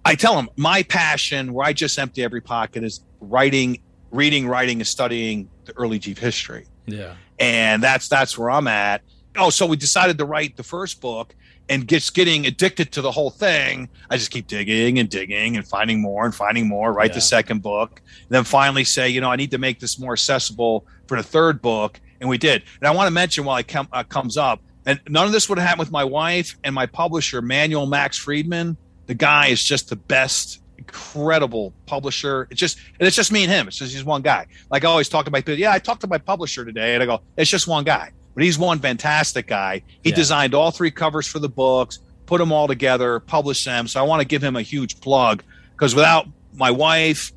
[0.03, 4.79] I tell them my passion, where I just empty every pocket, is writing, reading, writing,
[4.79, 6.65] and studying the early Jeep history.
[6.87, 9.01] Yeah, and that's that's where I'm at.
[9.35, 11.35] Oh, so we decided to write the first book,
[11.69, 13.89] and just getting addicted to the whole thing.
[14.09, 16.93] I just keep digging and digging and finding more and finding more.
[16.93, 17.15] Write yeah.
[17.15, 20.13] the second book, and then finally say, you know, I need to make this more
[20.13, 22.63] accessible for the third book, and we did.
[22.79, 25.49] And I want to mention while it com- uh, comes up, and none of this
[25.49, 29.63] would have happened with my wife and my publisher, Manuel Max Friedman the guy is
[29.63, 32.47] just the best incredible publisher.
[32.51, 33.67] It's just and it's just me and him.
[33.67, 34.45] It's just he's one guy.
[34.69, 35.57] Like I always talk to my people.
[35.57, 38.11] Yeah, I talked to my publisher today, and I go, it's just one guy.
[38.37, 39.81] But he's one fantastic guy.
[40.03, 40.15] He yeah.
[40.15, 43.87] designed all three covers for the books, put them all together, published them.
[43.87, 47.31] So I want to give him a huge plug because without my wife,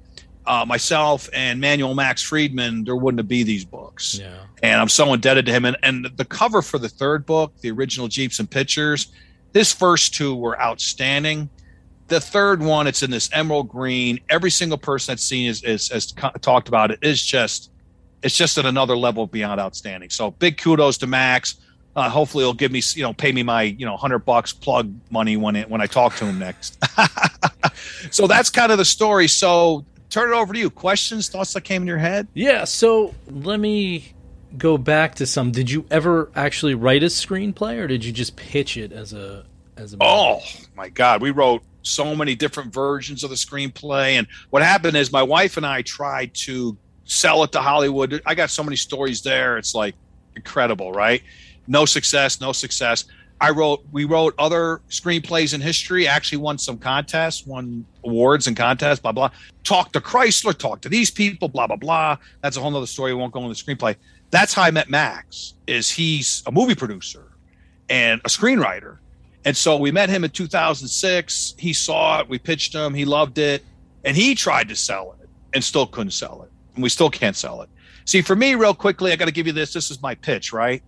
[0.44, 4.18] uh, myself, and Manuel Max Friedman, there wouldn't be these books.
[4.18, 4.40] Yeah.
[4.62, 5.64] And I'm so indebted to him.
[5.64, 9.06] And, and the cover for the third book, the original Jeeps and Pictures,
[9.54, 11.48] his first two were outstanding
[12.08, 14.20] the third one, it's in this emerald green.
[14.28, 17.70] Every single person that's seen is, is has talked about it is just
[18.22, 20.10] it's just at another level beyond outstanding.
[20.10, 21.56] So big kudos to Max.
[21.96, 24.92] Uh, hopefully, he'll give me you know pay me my you know hundred bucks plug
[25.10, 26.78] money when it when I talk to him next.
[28.10, 29.26] so that's kind of the story.
[29.26, 30.70] So turn it over to you.
[30.70, 32.28] Questions, thoughts that came in your head?
[32.34, 32.64] Yeah.
[32.64, 34.12] So let me
[34.56, 35.50] go back to some.
[35.50, 39.44] Did you ever actually write a screenplay, or did you just pitch it as a
[39.76, 39.96] as a?
[39.96, 40.06] Movie?
[40.08, 40.40] Oh
[40.76, 44.12] my God, we wrote so many different versions of the screenplay.
[44.12, 46.76] And what happened is my wife and I tried to
[47.10, 48.22] sell it to Hollywood.
[48.26, 49.58] I got so many stories there.
[49.58, 49.94] It's like
[50.36, 51.22] incredible, right?
[51.66, 53.04] No success, no success.
[53.40, 58.56] I wrote, we wrote other screenplays in history, actually won some contests, won awards and
[58.56, 59.30] contests, blah, blah.
[59.64, 62.18] Talk to Chrysler, talk to these people, blah, blah, blah.
[62.42, 63.14] That's a whole other story.
[63.14, 63.96] We won't go into the screenplay.
[64.30, 67.32] That's how I met Max, is he's a movie producer
[67.88, 68.98] and a screenwriter
[69.44, 71.54] and so we met him in 2006.
[71.58, 72.28] He saw it.
[72.28, 72.94] We pitched him.
[72.94, 73.64] He loved it.
[74.04, 76.49] And he tried to sell it and still couldn't sell it.
[76.80, 77.68] And we still can't sell it.
[78.06, 79.72] See, for me, real quickly, I got to give you this.
[79.72, 80.82] This is my pitch, right?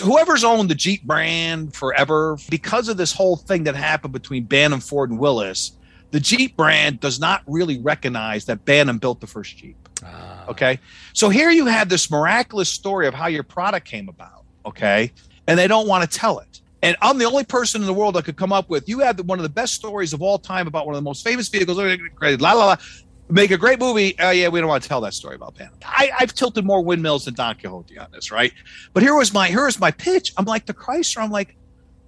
[0.00, 4.80] Whoever's owned the Jeep brand forever, because of this whole thing that happened between Bantam,
[4.80, 5.72] Ford, and Willys,
[6.10, 9.76] the Jeep brand does not really recognize that Bantam built the first Jeep.
[10.04, 10.44] Uh.
[10.48, 10.78] Okay.
[11.12, 14.44] So here you have this miraculous story of how your product came about.
[14.64, 15.12] Okay.
[15.48, 16.60] And they don't want to tell it.
[16.84, 18.88] And I'm the only person in the world that could come up with.
[18.90, 21.24] You have one of the best stories of all time about one of the most
[21.24, 21.78] famous vehicles.
[22.40, 22.76] La la la.
[23.30, 24.14] Make a great movie.
[24.20, 25.70] Oh yeah, we don't want to tell that story about Pan.
[25.84, 28.52] I, I've tilted more windmills than Don Quixote on this, right?
[28.92, 30.32] But here was my here was my pitch.
[30.36, 31.22] I'm like the Chrysler.
[31.22, 31.56] I'm like,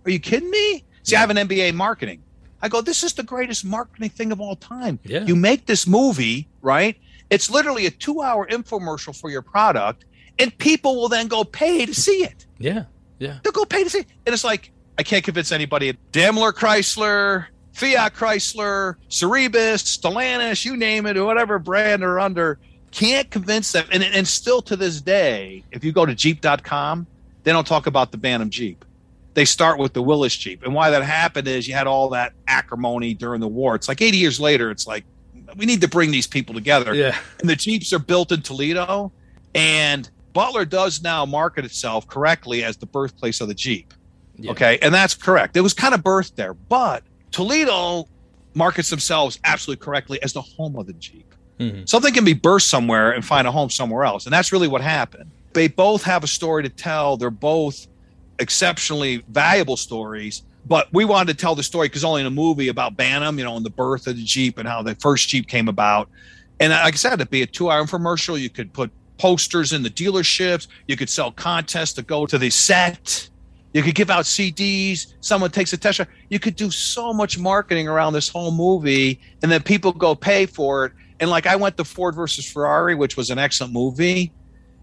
[0.05, 0.85] are you kidding me?
[1.03, 1.19] See, yeah.
[1.19, 2.23] I have an MBA in marketing.
[2.61, 4.99] I go, this is the greatest marketing thing of all time.
[5.05, 5.25] Yeah.
[5.25, 6.97] You make this movie, right?
[7.31, 10.05] It's literally a two-hour infomercial for your product,
[10.39, 12.47] and people will then go pay to see it.
[12.59, 12.85] Yeah.
[13.19, 13.39] Yeah.
[13.43, 14.01] They'll go pay to see.
[14.01, 14.07] It.
[14.27, 15.97] and it's like, I can't convince anybody.
[16.13, 17.47] Daimler Chrysler,
[17.77, 22.59] Fiat Chrysler, Cerberus, Stellantis, you name it, whatever brand they're under,
[22.91, 23.85] can't convince them.
[23.93, 27.07] And, and still to this day, if you go to Jeep.com,
[27.43, 28.83] they don't talk about the Bantam Jeep.
[29.35, 30.63] They start with the Willys Jeep.
[30.63, 33.75] And why that happened is you had all that acrimony during the war.
[33.75, 35.05] It's like 80 years later, it's like,
[35.55, 36.95] we need to bring these people together.
[36.95, 37.15] Yeah.
[37.41, 39.13] And the Jeeps are built in Toledo.
[39.55, 43.93] And Butler does now market itself correctly as the birthplace of the Jeep.
[44.39, 44.53] Yeah.
[44.53, 44.79] Okay.
[44.81, 45.59] And that's correct.
[45.59, 46.55] It was kind of birthed there.
[46.55, 47.03] But
[47.37, 48.09] Toledo
[48.55, 51.35] markets themselves absolutely correctly as the home of the Jeep.
[51.59, 51.85] Mm-hmm.
[51.85, 54.25] Something can be burst somewhere and find a home somewhere else.
[54.25, 55.31] And that's really what happened.
[55.53, 57.19] They both have a story to tell.
[57.19, 57.89] They're both
[58.39, 60.45] exceptionally valuable stories.
[60.65, 63.45] But we wanted to tell the story because only in a movie about Bantam, you
[63.45, 66.09] know, and the birth of the Jeep and how the first Jeep came about.
[66.59, 68.39] And like I said, it'd be a two hour commercial.
[68.39, 70.69] You could put posters in the dealerships.
[70.89, 73.29] You could sell contests to go to the set.
[73.77, 75.13] You could give out CDs.
[75.21, 76.01] Someone takes a test.
[76.31, 80.47] You could do so much marketing around this whole movie, and then people go pay
[80.47, 80.93] for it.
[81.21, 84.33] And like I went to Ford versus Ferrari, which was an excellent movie.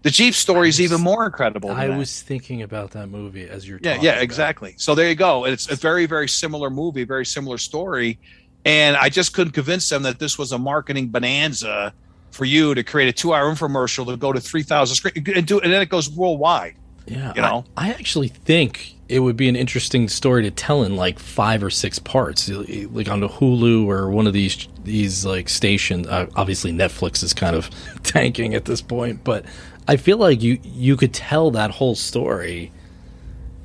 [0.02, 1.72] The Jeep story is even more incredible.
[1.72, 1.98] I that.
[1.98, 4.76] was thinking about that movie as you're yeah, yeah, exactly.
[4.76, 5.44] So there you go.
[5.44, 8.20] It's a very, very similar movie, very similar story.
[8.64, 11.92] And I just couldn't convince them that this was a marketing bonanza
[12.30, 15.58] for you to create a two-hour infomercial to go to three thousand screen and do,
[15.58, 16.76] and then it goes worldwide.
[17.06, 20.82] Yeah, you know, I, I, actually think it would be an interesting story to tell
[20.84, 25.24] in like five or six parts, like on the Hulu or one of these these
[25.26, 26.06] like stations.
[26.06, 27.68] Uh, obviously, Netflix is kind of
[28.02, 29.44] tanking at this point, but
[29.86, 32.72] I feel like you you could tell that whole story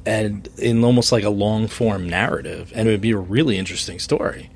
[0.05, 3.99] and in almost like a long form narrative, and it would be a really interesting
[3.99, 4.49] story.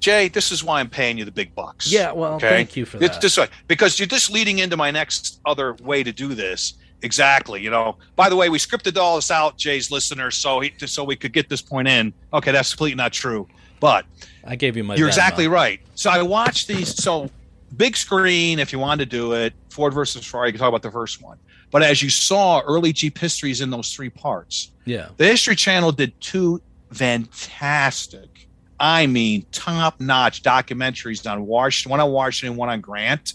[0.00, 1.90] Jay, this is why I'm paying you the big bucks.
[1.90, 2.48] Yeah, well, okay?
[2.48, 3.22] thank you for that.
[3.22, 6.74] It's because you're just leading into my next other way to do this.
[7.02, 7.60] Exactly.
[7.60, 7.96] You know.
[8.16, 11.32] By the way, we scripted all this out, Jay's listeners, so he, so we could
[11.32, 12.12] get this point in.
[12.32, 13.48] Okay, that's completely not true.
[13.80, 14.06] But
[14.44, 14.94] I gave you my.
[14.94, 15.80] You're exactly right.
[15.94, 16.94] So I watched these.
[16.94, 17.30] So
[17.76, 20.48] big screen, if you wanted to do it, Ford versus Ferrari.
[20.48, 21.38] You can talk about the first one.
[21.70, 24.72] But as you saw, early Jeep histories in those three parts.
[24.84, 25.08] Yeah.
[25.16, 26.60] The History Channel did two
[26.92, 28.42] fantastic
[28.82, 33.34] I mean, top notch documentaries on Washington, one on Washington, one on Grant.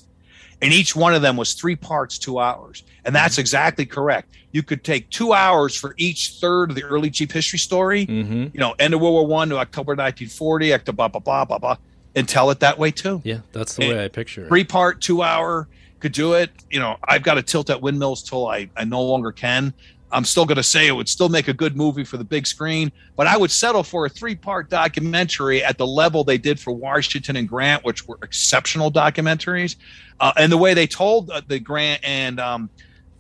[0.62, 2.84] And each one of them was three parts, two hours.
[3.06, 3.42] And that's mm-hmm.
[3.42, 4.34] exactly correct.
[4.52, 8.46] You could take two hours for each third of the early Jeep history story, mm-hmm.
[8.54, 11.58] you know, end of World War One to October 1940, October, blah, blah, blah, blah,
[11.60, 11.78] blah,
[12.16, 13.22] and tell it that way too.
[13.24, 14.48] Yeah, that's the and way I picture it.
[14.48, 15.68] Three part, two hour,
[16.00, 16.50] could do it.
[16.72, 19.74] You know, I've got to tilt at windmills till I, I no longer can.
[20.12, 22.48] I'm still going to say it would still make a good movie for the big
[22.48, 26.60] screen, but I would settle for a three part documentary at the level they did
[26.60, 29.76] for Washington and Grant, which were exceptional documentaries.
[30.20, 32.70] Uh, and the way they told uh, the Grant and um,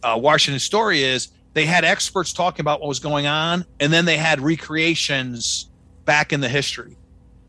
[0.01, 4.05] uh, Washington story is they had experts talking about what was going on, and then
[4.05, 5.69] they had recreations
[6.05, 6.95] back in the history.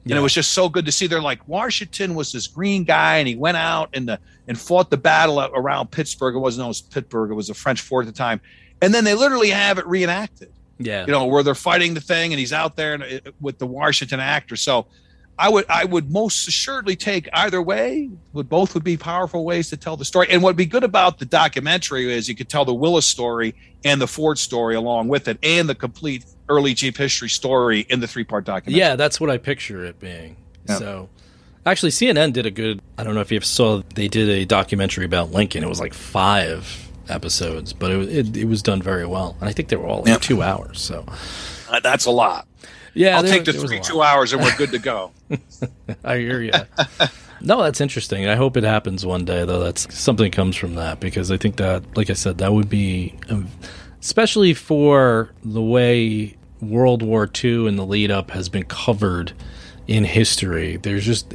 [0.05, 0.15] Yeah.
[0.15, 1.07] And it was just so good to see.
[1.07, 4.19] They're like Washington was this green guy, and he went out and the
[4.49, 6.35] and fought the battle around Pittsburgh.
[6.35, 8.41] It wasn't known as Pittsburgh; it was a French fort at the time
[8.81, 10.53] and then they literally have it reenacted.
[10.79, 13.67] Yeah, you know where they're fighting the thing, and he's out there uh, with the
[13.67, 14.55] Washington actor.
[14.55, 14.87] So,
[15.39, 18.11] I would I would most assuredly take either way.
[18.33, 20.29] Would both would be powerful ways to tell the story.
[20.31, 23.55] And what'd be good about the documentary is you could tell the Willys story
[23.85, 28.01] and the Ford story along with it, and the complete early Jeep history story in
[28.01, 28.79] the three part documentary.
[28.79, 30.37] Yeah, that's what I picture it being.
[30.69, 30.77] Yeah.
[30.77, 31.09] So.
[31.67, 32.81] Actually, CNN did a good.
[32.97, 33.83] I don't know if you saw.
[33.95, 35.63] They did a documentary about Lincoln.
[35.63, 39.53] It was like five episodes, but it, it, it was done very well, and I
[39.53, 40.21] think they were all like yep.
[40.21, 40.81] two hours.
[40.81, 41.05] So
[41.71, 42.47] uh, that's a lot.
[42.95, 45.13] Yeah, I'll there, take the three two hours, and we're good to go.
[46.05, 46.53] I hear you.
[47.41, 48.27] no, that's interesting.
[48.27, 49.61] I hope it happens one day, though.
[49.61, 53.15] That's something comes from that because I think that, like I said, that would be,
[53.29, 53.49] um,
[54.01, 59.33] especially for the way World War II and the lead up has been covered
[59.87, 60.77] in history.
[60.77, 61.33] There's just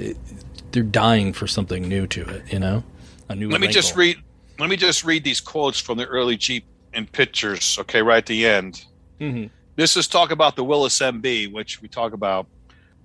[0.72, 2.52] they're dying for something new to it.
[2.52, 2.84] You know,
[3.30, 3.50] a new.
[3.50, 3.68] Let wrinkle.
[3.68, 4.18] me just read
[4.60, 8.26] let me just read these quotes from the early Jeep and pictures, okay, right at
[8.26, 8.86] the end.
[9.20, 9.48] Mm-hmm.
[9.76, 12.48] This is talk about the Willys MB, which we talk about.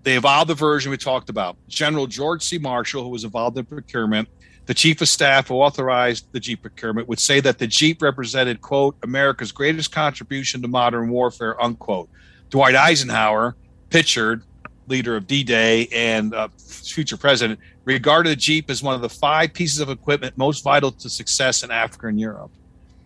[0.03, 1.57] They evolved the version we talked about.
[1.69, 2.59] General George C.
[2.59, 4.29] Marshall, who was involved in procurement,
[4.67, 8.61] the chief of staff who authorized the Jeep procurement, would say that the Jeep represented,
[8.61, 12.11] quote, America's greatest contribution to modern warfare, unquote.
[12.51, 13.57] Dwight Eisenhower,
[13.89, 14.43] pictured,
[14.89, 19.09] leader of D Day and uh, future president, regarded the Jeep as one of the
[19.09, 22.51] five pieces of equipment most vital to success in Africa and Europe,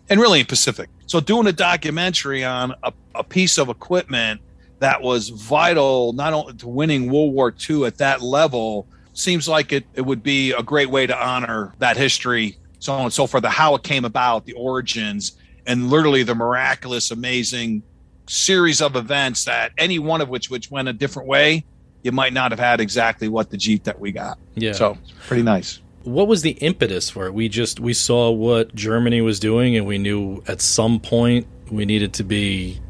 [0.09, 0.89] and really in Pacific.
[1.07, 4.41] So, doing a documentary on a, a piece of equipment
[4.79, 9.73] that was vital not only to winning World War II at that level seems like
[9.73, 13.27] it, it would be a great way to honor that history, so on and so
[13.27, 17.83] forth, the how it came about, the origins, and literally the miraculous, amazing
[18.29, 21.65] series of events that any one of which which went a different way
[22.03, 24.39] you might not have had exactly what the Jeep that we got.
[24.55, 24.73] Yeah.
[24.73, 25.81] So pretty nice.
[26.05, 27.35] What was the impetus for it?
[27.35, 31.85] We just we saw what Germany was doing, and we knew at some point we
[31.85, 32.81] needed to be,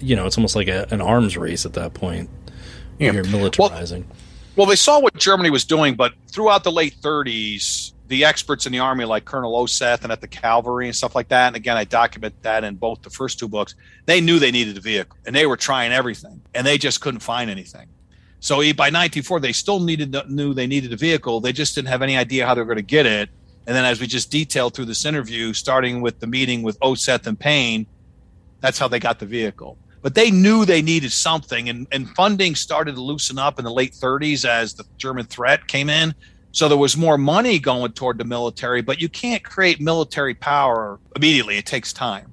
[0.00, 2.30] you know, it's almost like a, an arms race at that point.
[2.98, 3.12] Yeah.
[3.12, 4.06] You're militarizing.
[4.06, 4.16] Well,
[4.54, 8.72] well, they saw what Germany was doing, but throughout the late 30s, the experts in
[8.72, 11.78] the army, like Colonel Oseth and at the cavalry and stuff like that, and again,
[11.78, 15.16] I document that in both the first two books, they knew they needed a vehicle
[15.24, 17.88] and they were trying everything and they just couldn't find anything.
[18.42, 21.40] So by 1904, they still needed knew they needed a vehicle.
[21.40, 23.30] They just didn't have any idea how they were going to get it.
[23.68, 27.28] And then, as we just detailed through this interview, starting with the meeting with Oseth
[27.28, 27.86] and Payne,
[28.60, 29.78] that's how they got the vehicle.
[30.02, 33.70] But they knew they needed something, and, and funding started to loosen up in the
[33.70, 36.12] late 30s as the German threat came in.
[36.50, 40.98] So there was more money going toward the military, but you can't create military power
[41.14, 41.58] immediately.
[41.58, 42.31] It takes time.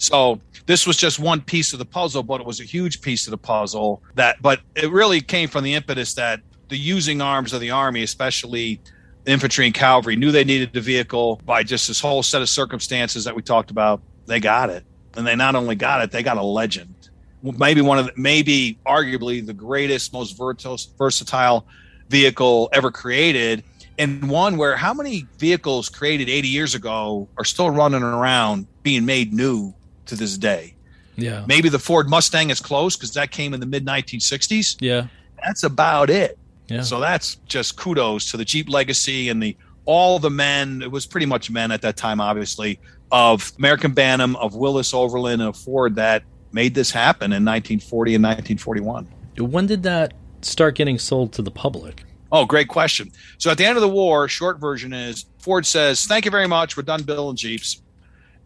[0.00, 3.26] So this was just one piece of the puzzle, but it was a huge piece
[3.26, 6.40] of the puzzle that, but it really came from the impetus that
[6.70, 8.80] the using arms of the army, especially
[9.24, 12.48] the infantry and cavalry, knew they needed the vehicle by just this whole set of
[12.48, 14.00] circumstances that we talked about.
[14.24, 14.84] They got it.
[15.18, 17.10] And they not only got it, they got a legend.
[17.42, 21.66] Maybe one of the, maybe arguably the greatest, most versatile
[22.08, 23.64] vehicle ever created
[23.98, 29.04] and one where how many vehicles created 80 years ago are still running around being
[29.04, 29.74] made new
[30.10, 30.74] to this day.
[31.16, 31.44] Yeah.
[31.46, 34.76] Maybe the Ford Mustang is close because that came in the mid 1960s.
[34.80, 35.06] Yeah.
[35.42, 36.38] That's about it.
[36.68, 36.82] Yeah.
[36.82, 39.56] So that's just kudos to the Jeep legacy and the
[39.86, 40.82] all the men.
[40.82, 42.78] It was pretty much men at that time, obviously,
[43.10, 46.22] of American Bantam, of Willys Overland, and of Ford that
[46.52, 49.08] made this happen in 1940 and 1941.
[49.38, 52.04] When did that start getting sold to the public?
[52.32, 53.10] Oh, great question.
[53.38, 56.46] So at the end of the war, short version is Ford says, "Thank you very
[56.46, 56.76] much.
[56.76, 57.82] We're done building Jeeps."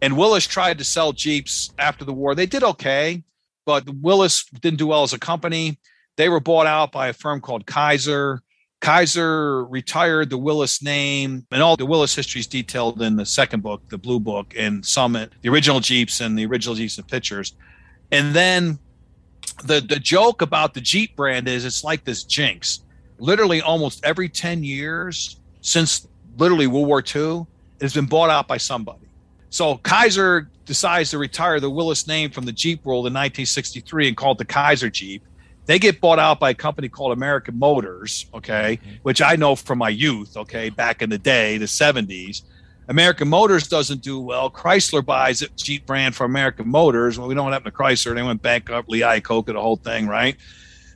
[0.01, 2.35] And Willys tried to sell Jeeps after the war.
[2.35, 3.23] They did okay,
[3.65, 5.79] but Willys didn't do well as a company.
[6.17, 8.41] They were bought out by a firm called Kaiser.
[8.81, 13.63] Kaiser retired the Willys name, and all the Willys history is detailed in the second
[13.63, 17.53] book, the Blue Book, and Summit, the original Jeeps and the original Jeeps and pictures.
[18.11, 18.77] And then
[19.63, 22.81] the the joke about the Jeep brand is it's like this jinx.
[23.17, 26.07] Literally, almost every ten years since
[26.37, 27.47] literally World War II,
[27.79, 29.04] it has been bought out by somebody.
[29.55, 34.17] So Kaiser decides to retire the Willys name from the Jeep world in 1963 and
[34.17, 35.23] called the Kaiser Jeep.
[35.65, 38.95] They get bought out by a company called American Motors, okay, mm-hmm.
[39.03, 42.41] which I know from my youth, okay, back in the day, the 70s.
[42.89, 44.51] American Motors doesn't do well.
[44.51, 47.17] Chrysler buys a Jeep brand for American Motors.
[47.17, 48.13] Well, we know what happened to Chrysler.
[48.13, 50.35] They went bankrupt, Lee Iacocca, the whole thing, right?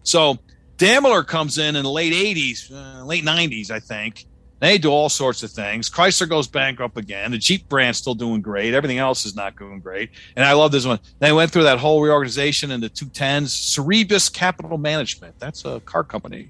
[0.03, 0.38] So
[0.76, 4.26] Daimler comes in in the late 80s, uh, late 90s, I think.
[4.60, 5.90] They do all sorts of things.
[5.90, 7.31] Chrysler goes bankrupt again.
[7.31, 8.73] The Jeep brand's still doing great.
[8.73, 10.10] Everything else is not doing great.
[10.36, 10.99] And I love this one.
[11.19, 13.49] They went through that whole reorganization in the 210s.
[13.49, 15.36] Cerberus Capital Management.
[15.40, 16.49] That's a car company.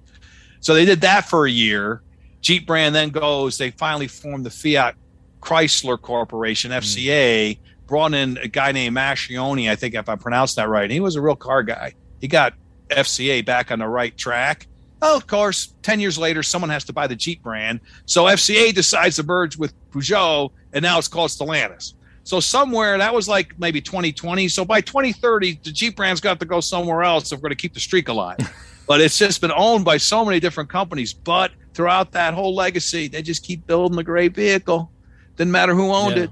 [0.60, 2.02] So they did that for a year.
[2.41, 4.95] Jeep brand then goes, they finally formed the Fiat
[5.41, 7.57] Chrysler Corporation, FCA, mm.
[7.88, 10.90] brought in a guy named Marchionne, I think if I pronounced that right.
[10.90, 11.94] He was a real car guy.
[12.19, 12.53] He got
[12.90, 14.68] FCA back on the right track.
[15.01, 17.80] Oh, of course, 10 years later, someone has to buy the Jeep brand.
[18.05, 21.93] So FCA decides to merge with Peugeot, and now it's called Stellantis.
[22.23, 24.47] So somewhere that was like maybe 2020.
[24.49, 27.55] So by 2030, the Jeep brand's got to go somewhere else if we're going to
[27.55, 28.38] keep the streak alive.
[28.88, 31.13] but it's just been owned by so many different companies.
[31.13, 34.91] But throughout that whole legacy, they just keep building the great vehicle.
[35.38, 36.23] Didn't matter who owned yeah.
[36.23, 36.30] it.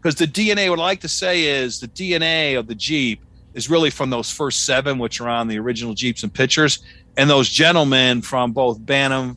[0.00, 3.20] Because the DNA, what I like to say is the DNA of the Jeep
[3.54, 6.84] is really from those first seven, which are on the original Jeeps and pictures,
[7.18, 9.36] and those gentlemen from both Bantam,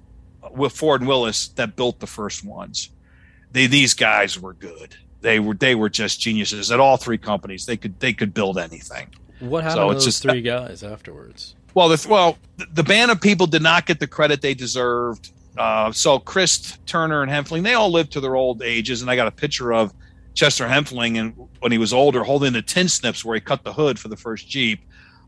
[0.52, 2.90] with Ford and Willys that built the first ones.
[3.52, 4.96] They, these guys were good.
[5.22, 7.66] They were they were just geniuses at all three companies.
[7.66, 9.08] They could they could build anything.
[9.40, 11.56] What happened so to those just, three guys afterwards?
[11.74, 12.38] Well, the well
[12.72, 15.32] the Bantam people did not get the credit they deserved.
[15.58, 19.16] Uh, so Crist Turner and Hempfling, they all lived to their old ages, and I
[19.16, 19.94] got a picture of
[20.34, 23.74] Chester Hempfling and when he was older, holding the tin snips where he cut the
[23.74, 24.82] hood for the first Jeep.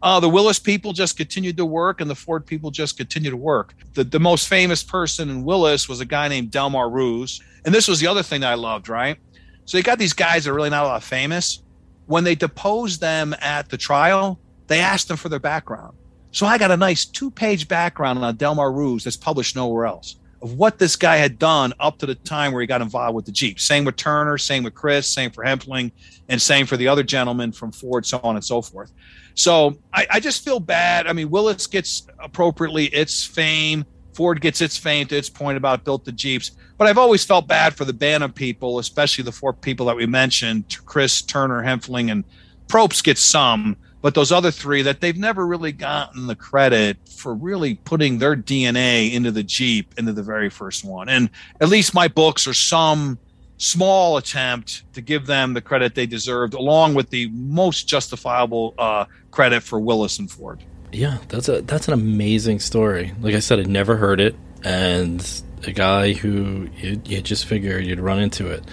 [0.03, 3.37] Uh, the Willys people just continued to work, and the Ford people just continued to
[3.37, 3.73] work.
[3.93, 7.41] The, the most famous person in Willys was a guy named Delmar Roos.
[7.63, 9.17] And this was the other thing that I loved, right?
[9.63, 11.63] So you got these guys that are really not a lot famous.
[12.05, 15.95] When they deposed them at the trial, they asked them for their background.
[16.31, 20.17] So I got a nice two page background on Delmar Roos that's published nowhere else
[20.43, 23.25] of what this guy had done up to the time where he got involved with
[23.25, 23.61] the Jeep.
[23.61, 25.91] Same with Turner, same with Crist, same for Hempfling,
[26.27, 28.91] and same for the other gentleman from Ford, so on and so forth.
[29.35, 31.07] So I, I just feel bad.
[31.07, 33.85] I mean, Willys gets appropriately its fame.
[34.13, 36.51] Ford gets its fame to its point about built the Jeeps.
[36.77, 40.05] But I've always felt bad for the Bantam people, especially the four people that we
[40.05, 42.25] mentioned Crist, Turner, Hempfling, and
[42.67, 43.77] Probst gets some.
[44.03, 48.35] But those other three that they've never really gotten the credit for really putting their
[48.35, 51.07] DNA into the Jeep, into the very first one.
[51.07, 51.29] And
[51.61, 53.17] at least my books are some
[53.55, 59.05] small attempt to give them the credit they deserved, along with the most justifiable uh,
[59.31, 60.61] credit for Willys and Ford.
[60.91, 63.13] Yeah, that's a that's an amazing story.
[63.21, 64.35] Like I said, I'd never heard it,
[64.65, 65.25] and
[65.65, 68.65] a guy who you, you just figure you'd run into it.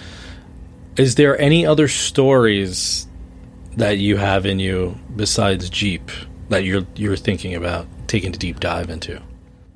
[0.97, 3.07] Is there any other stories
[3.77, 6.11] that you have in you besides Jeep
[6.49, 9.21] that you're you're thinking about taking a deep dive into?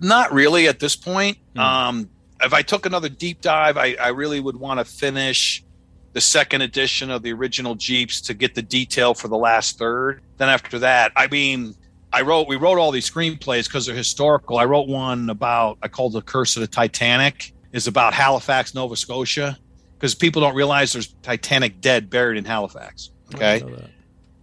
[0.00, 1.38] Not really at this point.
[1.54, 1.60] Mm.
[1.60, 2.10] Um,
[2.42, 5.64] if I took another deep dive, I, I really would want to finish
[6.12, 10.22] the second edition of the original Jeeps to get the detail for the last third.
[10.36, 11.74] Then after that, I mean,
[12.12, 14.58] I wrote we wrote all these screenplays because they're historical.
[14.58, 18.94] I wrote one about I called the Curse of the Titanic is about Halifax, Nova
[18.94, 19.58] Scotia,
[19.94, 23.10] because people don't realize there's Titanic dead buried in Halifax.
[23.34, 23.62] Okay.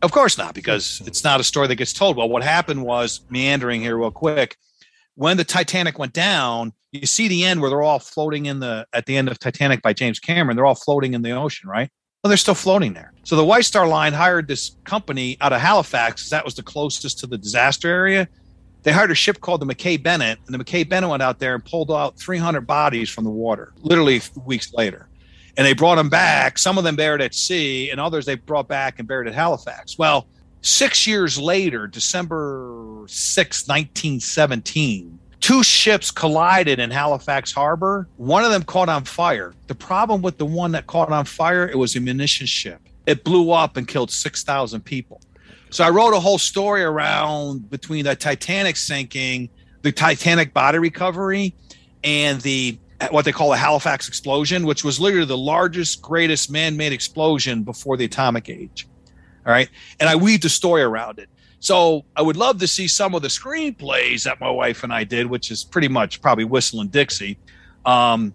[0.02, 2.18] Of course not, because it's not a story that gets told.
[2.18, 4.58] Well, what happened was meandering here real quick.
[5.16, 8.88] When the Titanic went down, you see the end where they're all floating in the
[8.94, 10.56] at the end of Titanic by James Cameron.
[10.56, 11.90] They're all floating in the ocean, right?
[12.24, 13.14] Well, they're still floating there.
[13.24, 16.30] So the White Star Line hired this company out of Halifax.
[16.30, 18.28] That was the closest to the disaster area.
[18.84, 21.54] They hired a ship called the Mackay Bennett, and the Mackay Bennett went out there
[21.54, 25.08] and pulled out 300 bodies from the water, literally weeks later.
[25.58, 26.58] And they brought them back.
[26.58, 29.98] Some of them buried at sea, and others they brought back and buried at Halifax.
[29.98, 30.28] Well,
[30.62, 38.08] six years later, December 6, 1917, two ships collided in Halifax Harbor.
[38.18, 39.54] One of them caught on fire.
[39.68, 42.80] The problem with the one that caught on fire, it was a munitions ship.
[43.06, 45.22] It blew up and killed 6,000 people.
[45.72, 49.50] So I wrote a whole story around between the Titanic sinking,
[49.82, 51.56] the Titanic body recovery,
[52.04, 52.78] and the
[53.10, 57.98] what they call the Halifax explosion, which was literally the largest, greatest man-made explosion before
[57.98, 58.88] the atomic age.
[59.46, 59.70] All right,
[60.00, 61.30] and I weaved a story around it.
[61.60, 65.04] So I would love to see some of the screenplays that my wife and I
[65.04, 67.38] did, which is pretty much probably Whistle and Dixie.
[67.86, 68.34] Um,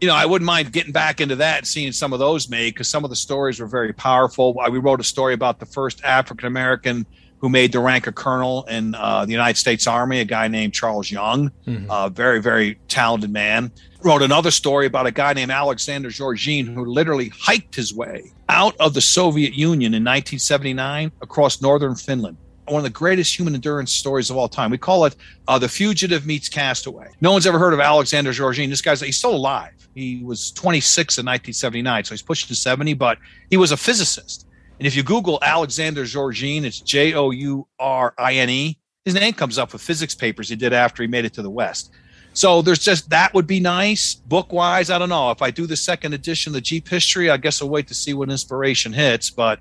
[0.00, 2.74] you know, I wouldn't mind getting back into that and seeing some of those made
[2.74, 4.54] because some of the stories were very powerful.
[4.70, 7.06] We wrote a story about the first African American
[7.38, 10.72] who made the rank of colonel in uh, the United States Army, a guy named
[10.72, 11.90] Charles Young, mm-hmm.
[11.90, 13.70] a very, very talented man.
[14.04, 18.76] Wrote another story about a guy named Alexander Jourine who literally hiked his way out
[18.78, 22.36] of the Soviet Union in 1979 across northern Finland
[22.66, 24.70] one of the greatest human endurance stories of all time.
[24.70, 25.16] We call it
[25.48, 28.70] uh, "The Fugitive Meets Castaway." No one's ever heard of Alexander Jourine.
[28.70, 29.72] This guy's he's still alive.
[29.94, 32.94] He was 26 in 1979, so he's pushing 70.
[32.94, 33.18] But
[33.50, 34.46] he was a physicist.
[34.78, 38.78] And if you Google Alexander Jourine, it's J O U R I N E.
[39.04, 41.50] His name comes up with physics papers he did after he made it to the
[41.50, 41.92] West.
[42.34, 44.90] So there's just that would be nice book wise.
[44.90, 47.30] I don't know if I do the second edition of the Jeep history.
[47.30, 49.60] I guess I'll wait to see what inspiration hits, but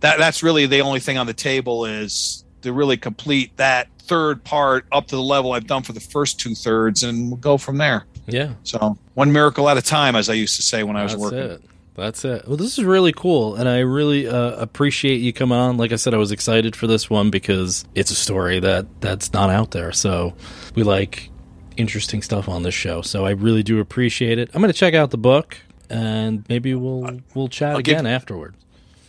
[0.00, 4.44] that that's really the only thing on the table is to really complete that third
[4.44, 7.56] part up to the level I've done for the first two thirds, and we'll go
[7.56, 8.04] from there.
[8.26, 8.54] Yeah.
[8.62, 11.38] So one miracle at a time, as I used to say when I was working.
[11.38, 11.62] It.
[11.94, 12.46] That's it.
[12.46, 15.76] Well, this is really cool, and I really uh, appreciate you coming on.
[15.76, 19.32] Like I said, I was excited for this one because it's a story that that's
[19.32, 19.92] not out there.
[19.92, 20.34] So
[20.74, 21.30] we like
[21.76, 23.02] interesting stuff on this show.
[23.02, 24.50] So I really do appreciate it.
[24.54, 25.58] I'm going to check out the book,
[25.90, 28.56] and maybe we'll we'll chat I'll again afterwards.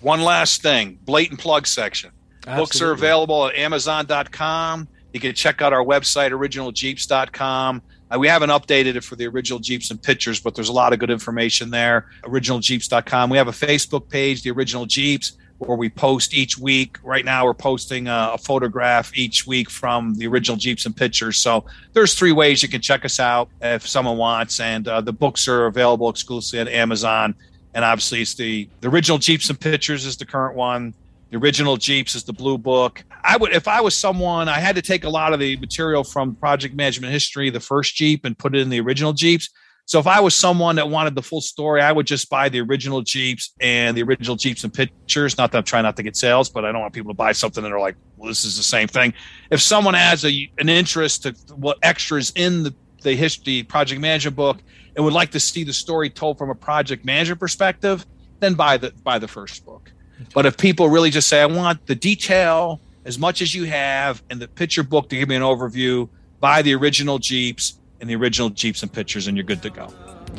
[0.01, 2.11] One last thing blatant plug section.
[2.41, 2.61] Absolutely.
[2.61, 4.87] Books are available at Amazon.com.
[5.13, 7.81] You can check out our website, originaljeeps.com.
[8.11, 10.91] Uh, we haven't updated it for the original Jeeps and pictures, but there's a lot
[10.91, 12.09] of good information there.
[12.23, 13.29] Originaljeeps.com.
[13.29, 16.97] We have a Facebook page, the Original Jeeps, where we post each week.
[17.03, 21.37] Right now, we're posting a, a photograph each week from the original Jeeps and pictures.
[21.37, 24.59] So there's three ways you can check us out if someone wants.
[24.59, 27.35] And uh, the books are available exclusively at Amazon
[27.73, 30.93] and obviously it's the the original Jeeps and Pictures is the current one.
[31.31, 33.03] The original Jeeps is the blue book.
[33.23, 36.03] I would, if I was someone, I had to take a lot of the material
[36.03, 39.49] from project management history, the first Jeep, and put it in the original Jeeps.
[39.85, 42.61] So if I was someone that wanted the full story, I would just buy the
[42.61, 45.37] original Jeeps and the original Jeeps and pictures.
[45.37, 47.33] Not that I'm trying not to get sales, but I don't want people to buy
[47.33, 49.13] something that are like, well, this is the same thing.
[49.51, 54.37] If someone has a, an interest to what extras in the, the history project management
[54.37, 54.59] book
[54.95, 58.05] and would like to see the story told from a project manager perspective,
[58.39, 59.91] then buy the buy the first book.
[60.33, 64.23] But if people really just say, I want the detail as much as you have
[64.29, 66.07] and the picture book to give me an overview,
[66.39, 69.83] buy the original Jeeps and the original Jeeps and pictures, and you're good to go.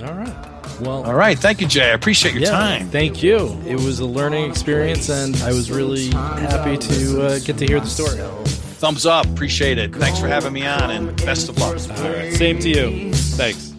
[0.05, 0.81] All right.
[0.83, 1.39] Well, all right.
[1.39, 1.91] Thank you, Jay.
[1.91, 2.91] I appreciate your yeah, time.
[2.91, 3.59] Thank you.
[3.67, 7.81] It was a learning experience, and I was really happy to uh, get to hear
[7.81, 8.19] the story.
[8.49, 9.25] Thumbs up.
[9.29, 9.95] Appreciate it.
[9.95, 11.79] Thanks for having me on, and best of luck.
[11.99, 12.35] All right.
[12.35, 13.15] Same to you.
[13.15, 13.71] Thanks.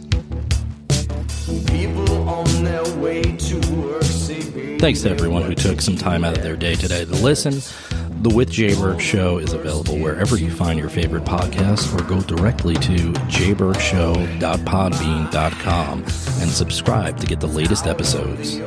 [4.80, 7.62] Thanks to everyone who took some time out of their day today to listen.
[8.22, 12.22] The With Jay Berg Show is available wherever you find your favorite podcasts or go
[12.22, 18.60] directly to jaybergshow.podbean.com and subscribe to get the latest episodes.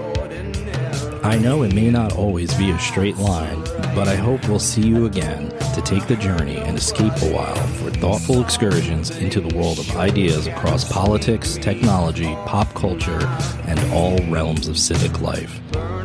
[1.25, 3.63] I know it may not always be a straight line,
[3.95, 7.67] but I hope we'll see you again to take the journey and escape a while
[7.79, 13.27] for thoughtful excursions into the world of ideas across politics, technology, pop culture,
[13.67, 15.61] and all realms of civic life.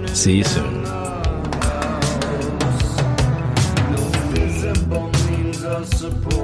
[0.07, 1.02] See you soon.
[6.03, 6.42] Stuck